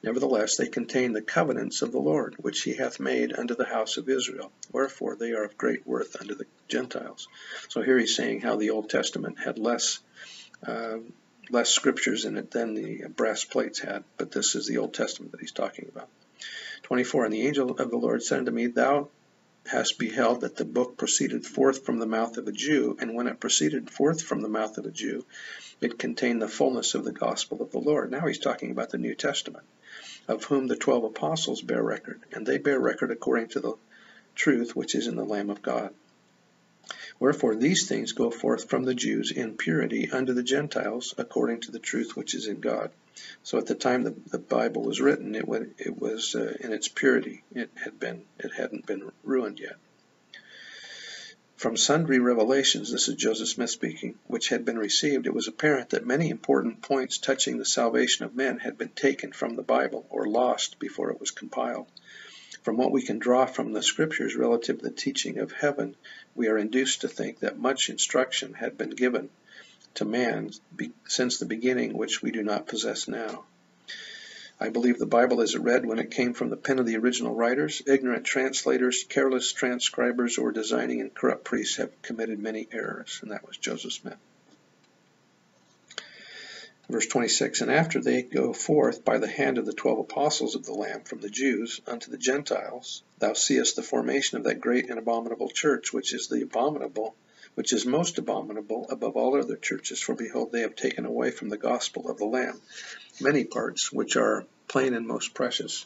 Nevertheless, 0.04 0.56
they 0.56 0.66
contain 0.66 1.12
the 1.12 1.22
covenants 1.22 1.80
of 1.80 1.92
the 1.92 2.00
Lord, 2.00 2.34
which 2.38 2.62
he 2.62 2.74
hath 2.74 2.98
made 2.98 3.32
unto 3.38 3.54
the 3.54 3.64
house 3.64 3.96
of 3.98 4.08
Israel. 4.08 4.50
Wherefore 4.72 5.14
they 5.14 5.30
are 5.30 5.44
of 5.44 5.56
great 5.56 5.86
worth 5.86 6.20
unto 6.20 6.34
the 6.34 6.46
Gentiles. 6.66 7.28
So 7.68 7.82
here 7.82 7.98
he's 7.98 8.16
saying 8.16 8.40
how 8.40 8.56
the 8.56 8.70
Old 8.70 8.90
Testament 8.90 9.38
had 9.38 9.58
less 9.58 10.00
uh, 10.66 10.98
less 11.50 11.68
scriptures 11.68 12.24
in 12.24 12.36
it 12.36 12.50
than 12.50 12.74
the 12.74 13.04
brass 13.14 13.44
plates 13.44 13.78
had, 13.78 14.02
but 14.16 14.32
this 14.32 14.56
is 14.56 14.66
the 14.66 14.78
Old 14.78 14.92
Testament 14.94 15.32
that 15.32 15.40
he's 15.40 15.52
talking 15.52 15.88
about. 15.88 16.08
24 16.82 17.26
And 17.26 17.34
the 17.34 17.46
angel 17.46 17.70
of 17.70 17.90
the 17.90 17.96
Lord 17.96 18.22
said 18.22 18.40
unto 18.40 18.50
me, 18.50 18.66
Thou 18.66 19.08
hast 19.66 19.98
beheld 19.98 20.40
that 20.40 20.56
the 20.56 20.64
book 20.64 20.96
proceeded 20.96 21.46
forth 21.46 21.84
from 21.84 21.98
the 21.98 22.06
mouth 22.06 22.38
of 22.38 22.48
a 22.48 22.52
Jew, 22.52 22.96
and 23.00 23.14
when 23.14 23.28
it 23.28 23.38
proceeded 23.38 23.88
forth 23.90 24.22
from 24.22 24.40
the 24.40 24.48
mouth 24.48 24.78
of 24.78 24.86
a 24.86 24.90
Jew, 24.90 25.24
it 25.80 25.98
contained 25.98 26.42
the 26.42 26.48
fullness 26.48 26.94
of 26.94 27.04
the 27.04 27.12
gospel 27.12 27.62
of 27.62 27.70
the 27.70 27.78
Lord. 27.78 28.10
Now 28.10 28.26
he's 28.26 28.38
talking 28.38 28.72
about 28.72 28.90
the 28.90 28.98
New 28.98 29.14
Testament 29.14 29.64
of 30.32 30.44
whom 30.44 30.66
the 30.66 30.76
twelve 30.76 31.04
apostles 31.04 31.62
bear 31.62 31.82
record, 31.82 32.20
and 32.32 32.46
they 32.46 32.58
bear 32.58 32.80
record 32.80 33.10
according 33.10 33.48
to 33.48 33.60
the 33.60 33.74
truth 34.34 34.74
which 34.74 34.94
is 34.94 35.06
in 35.06 35.16
the 35.16 35.24
Lamb 35.24 35.50
of 35.50 35.62
God. 35.62 35.94
Wherefore 37.20 37.54
these 37.54 37.86
things 37.86 38.12
go 38.12 38.30
forth 38.30 38.68
from 38.68 38.84
the 38.84 38.94
Jews 38.94 39.30
in 39.30 39.56
purity 39.56 40.10
unto 40.10 40.32
the 40.32 40.42
Gentiles 40.42 41.14
according 41.16 41.60
to 41.60 41.70
the 41.70 41.78
truth 41.78 42.16
which 42.16 42.34
is 42.34 42.46
in 42.46 42.60
God. 42.60 42.90
So 43.42 43.58
at 43.58 43.66
the 43.66 43.74
time 43.74 44.02
the, 44.02 44.14
the 44.26 44.38
Bible 44.38 44.82
was 44.82 45.00
written, 45.00 45.34
it, 45.34 45.46
went, 45.46 45.74
it 45.78 46.00
was 46.00 46.34
uh, 46.34 46.56
in 46.60 46.72
its 46.72 46.88
purity. 46.88 47.44
It 47.54 47.70
had 47.76 48.00
been 48.00 48.24
it 48.38 48.52
hadn't 48.52 48.86
been 48.86 49.12
ruined 49.22 49.60
yet. 49.60 49.76
From 51.62 51.76
sundry 51.76 52.18
revelations, 52.18 52.90
this 52.90 53.06
is 53.06 53.14
Joseph 53.14 53.46
Smith 53.46 53.70
speaking, 53.70 54.18
which 54.26 54.48
had 54.48 54.64
been 54.64 54.80
received, 54.80 55.28
it 55.28 55.32
was 55.32 55.46
apparent 55.46 55.90
that 55.90 56.04
many 56.04 56.28
important 56.28 56.82
points 56.82 57.18
touching 57.18 57.56
the 57.56 57.64
salvation 57.64 58.24
of 58.24 58.34
men 58.34 58.58
had 58.58 58.76
been 58.76 58.88
taken 58.88 59.30
from 59.30 59.54
the 59.54 59.62
Bible 59.62 60.04
or 60.10 60.26
lost 60.26 60.80
before 60.80 61.12
it 61.12 61.20
was 61.20 61.30
compiled. 61.30 61.86
From 62.64 62.76
what 62.76 62.90
we 62.90 63.00
can 63.00 63.20
draw 63.20 63.46
from 63.46 63.72
the 63.72 63.82
Scriptures 63.84 64.34
relative 64.34 64.78
to 64.78 64.84
the 64.86 64.90
teaching 64.90 65.38
of 65.38 65.52
heaven, 65.52 65.94
we 66.34 66.48
are 66.48 66.58
induced 66.58 67.02
to 67.02 67.08
think 67.08 67.38
that 67.38 67.60
much 67.60 67.90
instruction 67.90 68.54
had 68.54 68.76
been 68.76 68.90
given 68.90 69.30
to 69.94 70.04
man 70.04 70.50
since 71.06 71.38
the 71.38 71.46
beginning 71.46 71.96
which 71.96 72.20
we 72.20 72.32
do 72.32 72.42
not 72.42 72.66
possess 72.66 73.06
now. 73.06 73.44
I 74.62 74.68
believe 74.68 75.00
the 75.00 75.06
Bible 75.06 75.40
as 75.40 75.56
it 75.56 75.60
read 75.60 75.84
when 75.84 75.98
it 75.98 76.12
came 76.12 76.34
from 76.34 76.48
the 76.48 76.56
pen 76.56 76.78
of 76.78 76.86
the 76.86 76.96
original 76.96 77.34
writers. 77.34 77.82
Ignorant 77.84 78.24
translators, 78.24 79.04
careless 79.08 79.52
transcribers, 79.52 80.38
or 80.38 80.52
designing 80.52 81.00
and 81.00 81.12
corrupt 81.12 81.42
priests 81.42 81.78
have 81.78 82.00
committed 82.00 82.38
many 82.38 82.68
errors. 82.70 83.18
And 83.22 83.32
that 83.32 83.44
was 83.44 83.56
Joseph 83.56 83.92
Smith. 83.92 84.18
Verse 86.88 87.08
26 87.08 87.60
And 87.60 87.72
after 87.72 88.00
they 88.00 88.22
go 88.22 88.52
forth 88.52 89.04
by 89.04 89.18
the 89.18 89.26
hand 89.26 89.58
of 89.58 89.66
the 89.66 89.72
twelve 89.72 89.98
apostles 89.98 90.54
of 90.54 90.64
the 90.64 90.74
Lamb 90.74 91.00
from 91.00 91.18
the 91.18 91.28
Jews 91.28 91.80
unto 91.88 92.12
the 92.12 92.16
Gentiles, 92.16 93.02
thou 93.18 93.32
seest 93.32 93.74
the 93.74 93.82
formation 93.82 94.38
of 94.38 94.44
that 94.44 94.60
great 94.60 94.88
and 94.88 94.98
abominable 94.98 95.48
church, 95.48 95.92
which 95.92 96.14
is 96.14 96.28
the 96.28 96.42
abominable, 96.42 97.16
which 97.54 97.72
is 97.72 97.84
most 97.84 98.18
abominable 98.18 98.86
above 98.90 99.16
all 99.16 99.38
other 99.38 99.56
churches. 99.56 100.00
For 100.00 100.14
behold, 100.14 100.52
they 100.52 100.62
have 100.62 100.76
taken 100.76 101.04
away 101.04 101.30
from 101.30 101.48
the 101.48 101.58
gospel 101.58 102.10
of 102.10 102.18
the 102.18 102.24
Lamb 102.24 102.60
many 103.20 103.44
parts 103.44 103.92
which 103.92 104.16
are 104.16 104.46
plain 104.68 104.94
and 104.94 105.06
most 105.06 105.34
precious, 105.34 105.84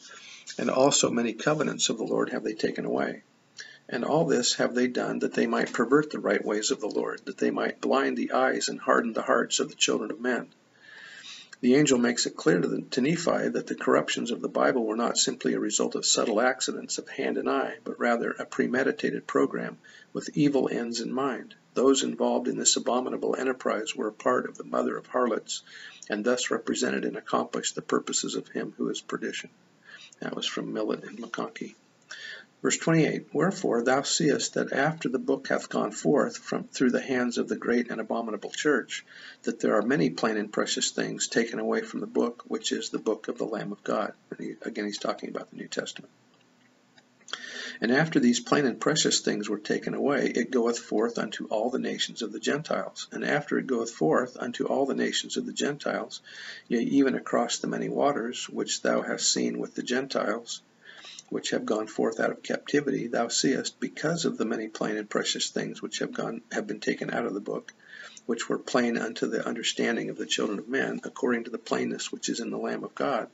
and 0.58 0.70
also 0.70 1.10
many 1.10 1.32
covenants 1.32 1.88
of 1.88 1.98
the 1.98 2.04
Lord 2.04 2.30
have 2.30 2.44
they 2.44 2.54
taken 2.54 2.84
away. 2.84 3.22
And 3.88 4.04
all 4.04 4.26
this 4.26 4.54
have 4.54 4.74
they 4.74 4.88
done 4.88 5.20
that 5.20 5.34
they 5.34 5.46
might 5.46 5.72
pervert 5.72 6.10
the 6.10 6.18
right 6.18 6.44
ways 6.44 6.70
of 6.70 6.80
the 6.80 6.88
Lord, 6.88 7.22
that 7.24 7.38
they 7.38 7.50
might 7.50 7.80
blind 7.80 8.16
the 8.16 8.32
eyes 8.32 8.68
and 8.68 8.80
harden 8.80 9.12
the 9.12 9.22
hearts 9.22 9.60
of 9.60 9.68
the 9.68 9.74
children 9.74 10.10
of 10.10 10.20
men. 10.20 10.48
The 11.60 11.74
angel 11.74 11.98
makes 11.98 12.26
it 12.26 12.36
clear 12.36 12.60
to, 12.60 12.68
the, 12.68 12.82
to 12.82 13.00
Nephi 13.00 13.48
that 13.48 13.66
the 13.66 13.74
corruptions 13.74 14.30
of 14.30 14.42
the 14.42 14.48
Bible 14.48 14.84
were 14.84 14.96
not 14.96 15.16
simply 15.16 15.54
a 15.54 15.58
result 15.58 15.94
of 15.94 16.04
subtle 16.04 16.40
accidents 16.40 16.98
of 16.98 17.08
hand 17.08 17.38
and 17.38 17.48
eye, 17.48 17.78
but 17.82 17.98
rather 17.98 18.32
a 18.32 18.44
premeditated 18.44 19.26
program 19.26 19.78
with 20.12 20.36
evil 20.36 20.68
ends 20.70 21.00
in 21.00 21.10
mind. 21.10 21.54
Those 21.72 22.02
involved 22.02 22.46
in 22.46 22.58
this 22.58 22.76
abominable 22.76 23.36
enterprise 23.36 23.96
were 23.96 24.08
a 24.08 24.12
part 24.12 24.46
of 24.46 24.58
the 24.58 24.64
mother 24.64 24.96
of 24.98 25.06
harlots, 25.06 25.62
and 26.10 26.24
thus 26.24 26.50
represented 26.50 27.04
and 27.04 27.16
accomplished 27.16 27.74
the 27.74 27.82
purposes 27.82 28.34
of 28.34 28.48
him 28.48 28.74
who 28.76 28.90
is 28.90 29.00
perdition. 29.00 29.50
That 30.20 30.36
was 30.36 30.46
from 30.46 30.72
Millet 30.72 31.04
and 31.04 31.18
McConkie. 31.18 31.74
Verse 32.62 32.78
28 32.78 33.34
Wherefore 33.34 33.82
thou 33.82 34.00
seest 34.00 34.54
that 34.54 34.72
after 34.72 35.10
the 35.10 35.18
book 35.18 35.48
hath 35.48 35.68
gone 35.68 35.92
forth 35.92 36.38
from 36.38 36.64
through 36.64 36.90
the 36.90 37.02
hands 37.02 37.36
of 37.36 37.48
the 37.48 37.56
great 37.56 37.90
and 37.90 38.00
abominable 38.00 38.50
church, 38.50 39.04
that 39.42 39.60
there 39.60 39.74
are 39.74 39.82
many 39.82 40.08
plain 40.08 40.38
and 40.38 40.50
precious 40.50 40.90
things 40.90 41.28
taken 41.28 41.58
away 41.58 41.82
from 41.82 42.00
the 42.00 42.06
book, 42.06 42.44
which 42.46 42.72
is 42.72 42.88
the 42.88 42.98
book 42.98 43.28
of 43.28 43.36
the 43.36 43.44
Lamb 43.44 43.72
of 43.72 43.84
God. 43.84 44.14
And 44.30 44.40
he, 44.40 44.54
again, 44.62 44.86
he's 44.86 44.96
talking 44.96 45.28
about 45.28 45.50
the 45.50 45.56
New 45.56 45.68
Testament. 45.68 46.10
And 47.78 47.92
after 47.92 48.18
these 48.18 48.40
plain 48.40 48.64
and 48.64 48.80
precious 48.80 49.20
things 49.20 49.50
were 49.50 49.58
taken 49.58 49.92
away, 49.92 50.32
it 50.34 50.50
goeth 50.50 50.78
forth 50.78 51.18
unto 51.18 51.46
all 51.48 51.68
the 51.68 51.78
nations 51.78 52.22
of 52.22 52.32
the 52.32 52.40
Gentiles. 52.40 53.06
And 53.12 53.22
after 53.22 53.58
it 53.58 53.66
goeth 53.66 53.90
forth 53.90 54.34
unto 54.40 54.64
all 54.64 54.86
the 54.86 54.94
nations 54.94 55.36
of 55.36 55.44
the 55.44 55.52
Gentiles, 55.52 56.22
yea, 56.68 56.80
even 56.80 57.14
across 57.14 57.58
the 57.58 57.66
many 57.66 57.90
waters, 57.90 58.48
which 58.48 58.80
thou 58.80 59.02
hast 59.02 59.30
seen 59.30 59.58
with 59.58 59.74
the 59.74 59.82
Gentiles, 59.82 60.62
which 61.28 61.50
have 61.50 61.66
gone 61.66 61.86
forth 61.86 62.20
out 62.20 62.30
of 62.30 62.42
captivity, 62.42 63.06
thou 63.06 63.28
seest, 63.28 63.78
because 63.80 64.24
of 64.24 64.38
the 64.38 64.44
many 64.44 64.68
plain 64.68 64.96
and 64.96 65.10
precious 65.10 65.50
things 65.50 65.82
which 65.82 65.98
have 65.98 66.12
gone 66.12 66.42
have 66.52 66.66
been 66.66 66.80
taken 66.80 67.10
out 67.10 67.26
of 67.26 67.34
the 67.34 67.40
book, 67.40 67.72
which 68.26 68.48
were 68.48 68.58
plain 68.58 68.96
unto 68.96 69.26
the 69.26 69.46
understanding 69.46 70.10
of 70.10 70.16
the 70.16 70.26
children 70.26 70.58
of 70.58 70.68
men, 70.68 71.00
according 71.04 71.44
to 71.44 71.50
the 71.50 71.58
plainness 71.58 72.12
which 72.12 72.28
is 72.28 72.40
in 72.40 72.50
the 72.50 72.58
Lamb 72.58 72.84
of 72.84 72.94
God 72.94 73.28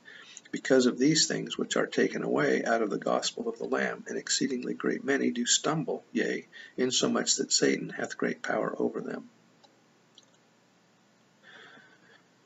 because 0.53 0.85
of 0.85 0.99
these 0.99 1.27
things 1.27 1.57
which 1.57 1.77
are 1.77 1.87
taken 1.87 2.23
away 2.23 2.63
out 2.63 2.83
of 2.83 2.91
the 2.91 2.99
gospel 2.99 3.49
of 3.49 3.59
the 3.59 3.65
Lamb, 3.65 4.05
an 4.07 4.19
exceedingly 4.19 4.75
great 4.75 5.03
many 5.03 5.31
do 5.31 5.47
stumble, 5.47 6.05
yea, 6.13 6.47
insomuch 6.77 7.37
that 7.37 7.51
Satan 7.51 7.89
hath 7.89 8.19
great 8.19 8.43
power 8.43 8.75
over 8.79 9.01
them. 9.01 9.29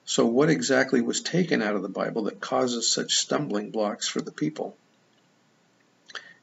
So, 0.05 0.25
what 0.25 0.51
exactly 0.51 1.01
was 1.01 1.21
taken 1.21 1.61
out 1.61 1.75
of 1.75 1.83
the 1.83 1.89
Bible 1.89 2.23
that 2.25 2.41
causes 2.41 2.89
such 2.89 3.17
stumbling 3.17 3.73
blocks 3.73 4.07
for 4.07 4.21
the 4.21 4.31
people? 4.31 4.77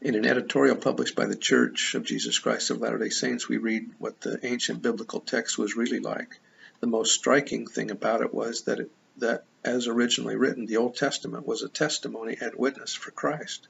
In 0.04 0.16
an 0.16 0.26
editorial 0.26 0.76
published 0.76 1.16
by 1.16 1.28
the 1.28 1.36
Church 1.38 1.96
of 1.96 2.04
Jesus 2.04 2.38
Christ 2.38 2.70
of 2.70 2.82
Latter 2.82 2.98
day 2.98 3.08
Saints, 3.08 3.48
we 3.48 3.56
read 3.56 3.90
what 4.00 4.20
the 4.20 4.38
ancient 4.46 4.82
biblical 4.82 5.22
text 5.22 5.58
was 5.58 5.78
really 5.78 6.02
like. 6.02 6.42
The 6.82 6.88
most 6.88 7.14
striking 7.14 7.68
thing 7.68 7.90
about 7.90 8.20
it 8.20 8.34
was 8.34 8.64
that 8.64 8.82
it 8.82 8.92
that, 9.16 9.46
as 9.64 9.88
originally 9.88 10.36
written, 10.36 10.66
the 10.66 10.76
Old 10.76 10.98
Testament 10.98 11.48
was 11.48 11.64
a 11.64 11.70
testimony 11.70 12.36
and 12.42 12.54
witness 12.56 12.94
for 12.94 13.12
Christ. 13.12 13.70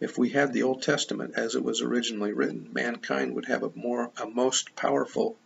If 0.00 0.18
we 0.18 0.30
had 0.30 0.52
the 0.52 0.64
Old 0.64 0.82
Testament 0.82 1.34
as 1.36 1.54
it 1.54 1.62
was 1.62 1.80
originally 1.80 2.32
written, 2.32 2.70
mankind 2.72 3.36
would 3.36 3.46
have 3.46 3.62
a 3.62 3.70
more 3.76 4.10
a 4.16 4.26
most 4.26 4.74
powerful 4.74 5.38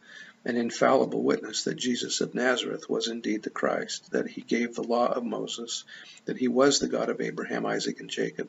and 0.44 0.58
infallible 0.58 1.22
witness 1.22 1.64
that 1.64 1.76
Jesus 1.76 2.20
of 2.20 2.34
Nazareth 2.34 2.88
was 2.88 3.08
indeed 3.08 3.42
the 3.42 3.50
Christ, 3.50 4.10
that 4.10 4.26
he 4.26 4.40
gave 4.40 4.74
the 4.74 4.82
law 4.82 5.06
of 5.06 5.24
Moses, 5.24 5.84
that 6.24 6.36
he 6.36 6.48
was 6.48 6.78
the 6.78 6.88
God 6.88 7.08
of 7.08 7.20
Abraham, 7.20 7.64
Isaac, 7.66 8.00
and 8.00 8.10
Jacob, 8.10 8.48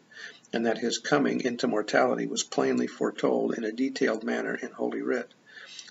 and 0.52 0.66
that 0.66 0.78
his 0.78 0.98
coming 0.98 1.42
into 1.42 1.68
mortality 1.68 2.28
was 2.28 2.44
plainly 2.44 2.88
foretold 2.88 3.56
in 3.58 3.64
a 3.64 3.72
detailed 3.72 4.24
manner 4.24 4.56
in 4.56 4.72
Holy 4.72 5.02
Writ. 5.02 5.34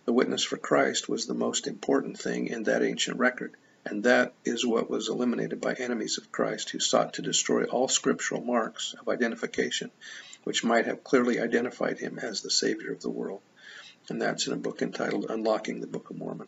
The 0.04 0.12
witness 0.12 0.42
for 0.42 0.56
Christ 0.56 1.09
was 1.09 1.26
the 1.26 1.35
most 1.35 1.66
important 1.66 2.18
thing 2.18 2.49
in 2.49 2.64
that 2.64 2.82
ancient 2.82 3.18
record. 3.18 3.56
And 3.85 4.04
that 4.04 4.35
is 4.44 4.64
what 4.64 4.90
was 4.90 5.09
eliminated 5.09 5.61
by 5.61 5.75
enemies 5.75 6.18
of 6.18 6.30
Christ 6.30 6.71
who 6.71 6.78
sought 6.78 7.14
to 7.14 7.23
destroy 7.23 7.64
all 7.64 7.88
scriptural 7.88 8.40
marks 8.40 8.94
of 9.00 9.09
identification 9.09 9.90
which 10.44 10.64
might 10.64 10.87
have 10.87 11.04
clearly 11.04 11.38
identified 11.40 11.99
him 11.99 12.18
as 12.18 12.40
the 12.40 12.50
Savior 12.50 12.92
of 12.92 13.00
the 13.00 13.11
world. 13.11 13.40
And 14.12 14.21
that's 14.21 14.47
in 14.47 14.52
a 14.52 14.57
book 14.57 14.83
entitled 14.83 15.25
Unlocking 15.31 15.81
the 15.81 15.87
Book 15.87 16.11
of 16.11 16.19
Mormon. 16.19 16.47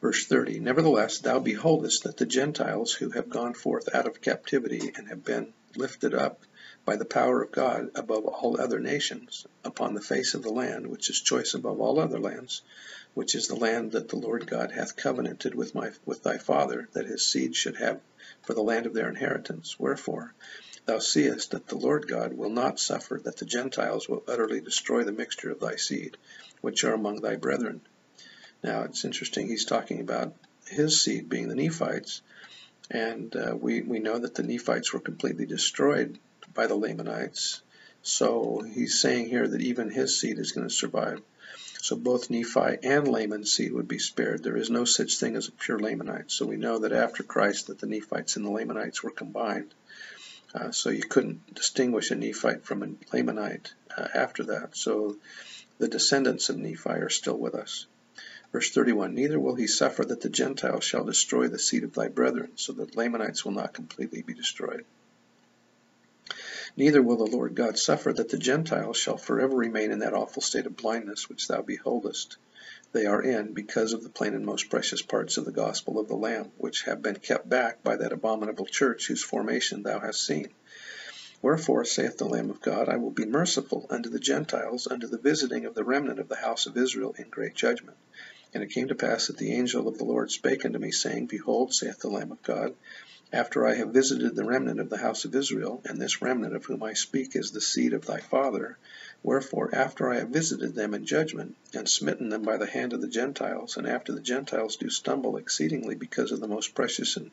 Verse 0.00 0.26
30 0.26 0.58
Nevertheless, 0.58 1.18
thou 1.18 1.38
beholdest 1.38 2.04
that 2.04 2.16
the 2.16 2.24
Gentiles 2.24 2.94
who 2.94 3.10
have 3.10 3.28
gone 3.28 3.52
forth 3.52 3.94
out 3.94 4.06
of 4.06 4.22
captivity 4.22 4.90
and 4.96 5.08
have 5.08 5.22
been 5.22 5.52
lifted 5.76 6.14
up 6.14 6.40
by 6.86 6.96
the 6.96 7.04
power 7.04 7.42
of 7.42 7.52
God 7.52 7.90
above 7.94 8.24
all 8.24 8.58
other 8.58 8.80
nations 8.80 9.46
upon 9.64 9.92
the 9.92 10.00
face 10.00 10.32
of 10.32 10.42
the 10.42 10.50
land, 10.50 10.86
which 10.86 11.10
is 11.10 11.20
choice 11.20 11.52
above 11.52 11.78
all 11.78 12.00
other 12.00 12.18
lands, 12.18 12.62
which 13.12 13.34
is 13.34 13.48
the 13.48 13.54
land 13.54 13.92
that 13.92 14.08
the 14.08 14.16
Lord 14.16 14.46
God 14.46 14.72
hath 14.72 14.96
covenanted 14.96 15.54
with 15.54 15.74
my 15.74 15.90
with 16.06 16.22
thy 16.22 16.38
father, 16.38 16.88
that 16.94 17.04
his 17.04 17.30
seed 17.30 17.54
should 17.54 17.76
have 17.76 18.00
for 18.40 18.54
the 18.54 18.62
land 18.62 18.86
of 18.86 18.94
their 18.94 19.10
inheritance. 19.10 19.78
Wherefore, 19.78 20.32
thou 20.86 20.98
seest 20.98 21.52
that 21.52 21.66
the 21.66 21.76
Lord 21.76 22.08
God 22.08 22.32
will 22.32 22.50
not 22.50 22.80
suffer 22.80 23.20
that 23.24 23.36
the 23.36 23.44
Gentiles 23.44 24.08
will 24.08 24.24
utterly 24.26 24.60
destroy 24.60 25.04
the 25.04 25.12
mixture 25.12 25.50
of 25.50 25.60
thy 25.60 25.76
seed, 25.76 26.16
which 26.60 26.84
are 26.84 26.94
among 26.94 27.20
thy 27.20 27.36
brethren. 27.36 27.80
Now 28.62 28.82
it's 28.82 29.04
interesting, 29.04 29.48
he's 29.48 29.64
talking 29.64 30.00
about 30.00 30.34
his 30.66 31.02
seed 31.02 31.28
being 31.28 31.48
the 31.48 31.54
Nephites, 31.54 32.22
and 32.90 33.34
uh, 33.34 33.56
we, 33.56 33.82
we 33.82 33.98
know 33.98 34.18
that 34.18 34.34
the 34.34 34.42
Nephites 34.42 34.92
were 34.92 35.00
completely 35.00 35.46
destroyed 35.46 36.18
by 36.54 36.66
the 36.66 36.74
Lamanites. 36.74 37.62
So 38.02 38.60
he's 38.60 39.00
saying 39.00 39.28
here 39.28 39.46
that 39.46 39.60
even 39.60 39.90
his 39.90 40.18
seed 40.20 40.38
is 40.38 40.52
going 40.52 40.68
to 40.68 40.74
survive. 40.74 41.22
So 41.80 41.96
both 41.96 42.30
Nephi 42.30 42.78
and 42.82 43.08
Laman's 43.08 43.52
seed 43.52 43.72
would 43.72 43.88
be 43.88 43.98
spared. 43.98 44.42
There 44.42 44.56
is 44.56 44.70
no 44.70 44.84
such 44.84 45.16
thing 45.16 45.36
as 45.36 45.48
a 45.48 45.52
pure 45.52 45.78
Lamanite. 45.78 46.30
So 46.30 46.46
we 46.46 46.56
know 46.56 46.80
that 46.80 46.92
after 46.92 47.22
Christ 47.22 47.68
that 47.68 47.78
the 47.78 47.86
Nephites 47.86 48.36
and 48.36 48.44
the 48.44 48.50
Lamanites 48.50 49.02
were 49.02 49.10
combined. 49.10 49.74
Uh, 50.54 50.70
so 50.70 50.90
you 50.90 51.02
couldn't 51.02 51.54
distinguish 51.54 52.10
a 52.10 52.14
Nephite 52.14 52.64
from 52.64 52.82
a 52.82 52.86
Lamanite 53.14 53.72
uh, 53.96 54.08
after 54.14 54.44
that. 54.44 54.76
So 54.76 55.16
the 55.78 55.88
descendants 55.88 56.48
of 56.50 56.58
Nephi 56.58 56.90
are 56.90 57.08
still 57.08 57.38
with 57.38 57.54
us. 57.54 57.86
Verse 58.52 58.70
31 58.70 59.14
Neither 59.14 59.40
will 59.40 59.54
he 59.54 59.66
suffer 59.66 60.04
that 60.04 60.20
the 60.20 60.28
Gentiles 60.28 60.84
shall 60.84 61.04
destroy 61.04 61.48
the 61.48 61.58
seed 61.58 61.84
of 61.84 61.94
thy 61.94 62.08
brethren, 62.08 62.52
so 62.56 62.74
that 62.74 62.96
Lamanites 62.96 63.44
will 63.44 63.52
not 63.52 63.72
completely 63.72 64.20
be 64.20 64.34
destroyed. 64.34 64.84
Neither 66.76 67.02
will 67.02 67.16
the 67.16 67.36
Lord 67.36 67.54
God 67.54 67.78
suffer 67.78 68.12
that 68.12 68.28
the 68.28 68.38
Gentiles 68.38 68.96
shall 68.96 69.16
forever 69.16 69.56
remain 69.56 69.90
in 69.90 70.00
that 70.00 70.14
awful 70.14 70.42
state 70.42 70.66
of 70.66 70.76
blindness 70.76 71.28
which 71.28 71.48
thou 71.48 71.62
beholdest 71.62 72.36
they 72.92 73.06
are 73.06 73.22
in, 73.22 73.52
because 73.54 73.92
of 73.92 74.02
the 74.02 74.08
plain 74.08 74.34
and 74.34 74.46
most 74.46 74.70
precious 74.70 75.02
parts 75.02 75.36
of 75.36 75.44
the 75.44 75.52
gospel 75.52 75.98
of 75.98 76.08
the 76.08 76.14
Lamb, 76.16 76.52
which 76.58 76.82
have 76.82 77.02
been 77.02 77.16
kept 77.16 77.48
back 77.48 77.82
by 77.82 77.96
that 77.96 78.12
abominable 78.12 78.66
church 78.66 79.08
whose 79.08 79.22
formation 79.22 79.82
thou 79.82 79.98
hast 79.98 80.24
seen. 80.24 80.48
Wherefore, 81.42 81.84
saith 81.84 82.18
the 82.18 82.28
Lamb 82.28 82.50
of 82.50 82.60
God, 82.60 82.88
I 82.88 82.98
will 82.98 83.10
be 83.10 83.24
merciful 83.26 83.86
unto 83.90 84.08
the 84.08 84.20
Gentiles, 84.20 84.86
unto 84.88 85.08
the 85.08 85.18
visiting 85.18 85.64
of 85.64 85.74
the 85.74 85.82
remnant 85.82 86.20
of 86.20 86.28
the 86.28 86.36
house 86.36 86.66
of 86.66 86.76
Israel 86.76 87.14
in 87.18 87.30
great 87.30 87.54
judgment. 87.54 87.96
And 88.54 88.62
it 88.62 88.70
came 88.70 88.88
to 88.88 88.94
pass 88.94 89.26
that 89.26 89.38
the 89.38 89.54
angel 89.54 89.88
of 89.88 89.98
the 89.98 90.04
Lord 90.04 90.30
spake 90.30 90.64
unto 90.64 90.78
me, 90.78 90.92
saying, 90.92 91.26
Behold, 91.26 91.74
saith 91.74 91.98
the 91.98 92.10
Lamb 92.10 92.30
of 92.30 92.42
God, 92.42 92.74
after 93.34 93.66
I 93.66 93.72
have 93.76 93.88
visited 93.94 94.34
the 94.36 94.44
remnant 94.44 94.78
of 94.78 94.90
the 94.90 94.98
house 94.98 95.24
of 95.24 95.34
Israel, 95.34 95.80
and 95.86 95.98
this 95.98 96.20
remnant 96.20 96.54
of 96.54 96.66
whom 96.66 96.82
I 96.82 96.92
speak 96.92 97.34
is 97.34 97.50
the 97.50 97.62
seed 97.62 97.94
of 97.94 98.04
thy 98.04 98.20
father, 98.20 98.76
wherefore 99.22 99.74
after 99.74 100.10
I 100.10 100.18
have 100.18 100.28
visited 100.28 100.74
them 100.74 100.92
in 100.92 101.06
judgment, 101.06 101.56
and 101.72 101.88
smitten 101.88 102.28
them 102.28 102.42
by 102.42 102.58
the 102.58 102.66
hand 102.66 102.92
of 102.92 103.00
the 103.00 103.08
Gentiles, 103.08 103.78
and 103.78 103.86
after 103.86 104.12
the 104.12 104.20
Gentiles 104.20 104.76
do 104.76 104.90
stumble 104.90 105.38
exceedingly 105.38 105.94
because 105.94 106.30
of 106.30 106.40
the 106.40 106.46
most 106.46 106.74
precious 106.74 107.16
and 107.16 107.30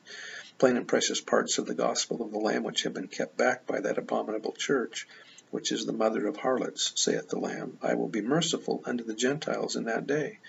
plain 0.57 0.77
and 0.77 0.87
precious 0.87 1.19
parts 1.19 1.57
of 1.57 1.65
the 1.65 1.73
gospel 1.75 2.23
of 2.23 2.31
the 2.31 2.39
Lamb 2.39 2.63
which 2.63 2.83
have 2.83 2.93
been 2.93 3.09
kept 3.09 3.35
back 3.35 3.67
by 3.67 3.81
that 3.81 3.97
abominable 3.97 4.53
church, 4.53 5.05
which 5.51 5.69
is 5.73 5.85
the 5.85 5.91
mother 5.91 6.27
of 6.27 6.37
harlots, 6.37 6.93
saith 6.95 7.27
the 7.27 7.39
Lamb, 7.39 7.77
I 7.81 7.95
will 7.95 8.07
be 8.07 8.21
merciful 8.21 8.81
unto 8.85 9.03
the 9.03 9.13
Gentiles 9.13 9.75
in 9.75 9.83
that 9.83 10.07
day 10.07 10.39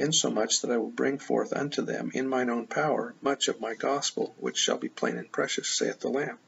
insomuch 0.00 0.62
that 0.62 0.70
I 0.70 0.78
will 0.78 0.90
bring 0.90 1.18
forth 1.18 1.52
unto 1.52 1.82
them 1.82 2.10
in 2.14 2.26
mine 2.26 2.50
own 2.50 2.66
power 2.66 3.14
much 3.20 3.48
of 3.48 3.60
my 3.60 3.74
gospel, 3.74 4.34
which 4.38 4.56
shall 4.56 4.78
be 4.78 4.88
plain 4.88 5.16
and 5.16 5.30
precious, 5.30 5.68
saith 5.68 6.00
the 6.00 6.08
Lamb. 6.08 6.38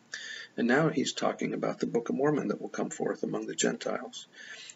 And 0.57 0.67
now 0.67 0.89
he's 0.89 1.13
talking 1.13 1.55
about 1.55 1.79
the 1.79 1.87
Book 1.87 2.09
of 2.09 2.15
Mormon 2.15 2.49
that 2.49 2.61
will 2.61 2.69
come 2.69 2.91
forth 2.91 3.23
among 3.23 3.47
the 3.47 3.55
Gentiles. 3.55 4.27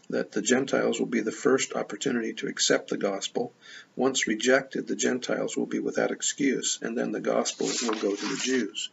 That 0.08 0.32
the 0.32 0.42
Gentiles 0.42 0.98
will 0.98 1.06
be 1.06 1.20
the 1.20 1.32
first 1.32 1.74
opportunity 1.74 2.32
to 2.34 2.46
accept 2.46 2.90
the 2.90 2.96
gospel. 2.96 3.52
Once 3.96 4.26
rejected, 4.26 4.86
the 4.86 4.96
Gentiles 4.96 5.56
will 5.56 5.66
be 5.66 5.80
without 5.80 6.12
excuse, 6.12 6.78
and 6.80 6.96
then 6.96 7.12
the 7.12 7.20
gospel 7.20 7.66
will 7.82 7.98
go 7.98 8.14
to 8.14 8.26
the 8.26 8.40
Jews. 8.42 8.90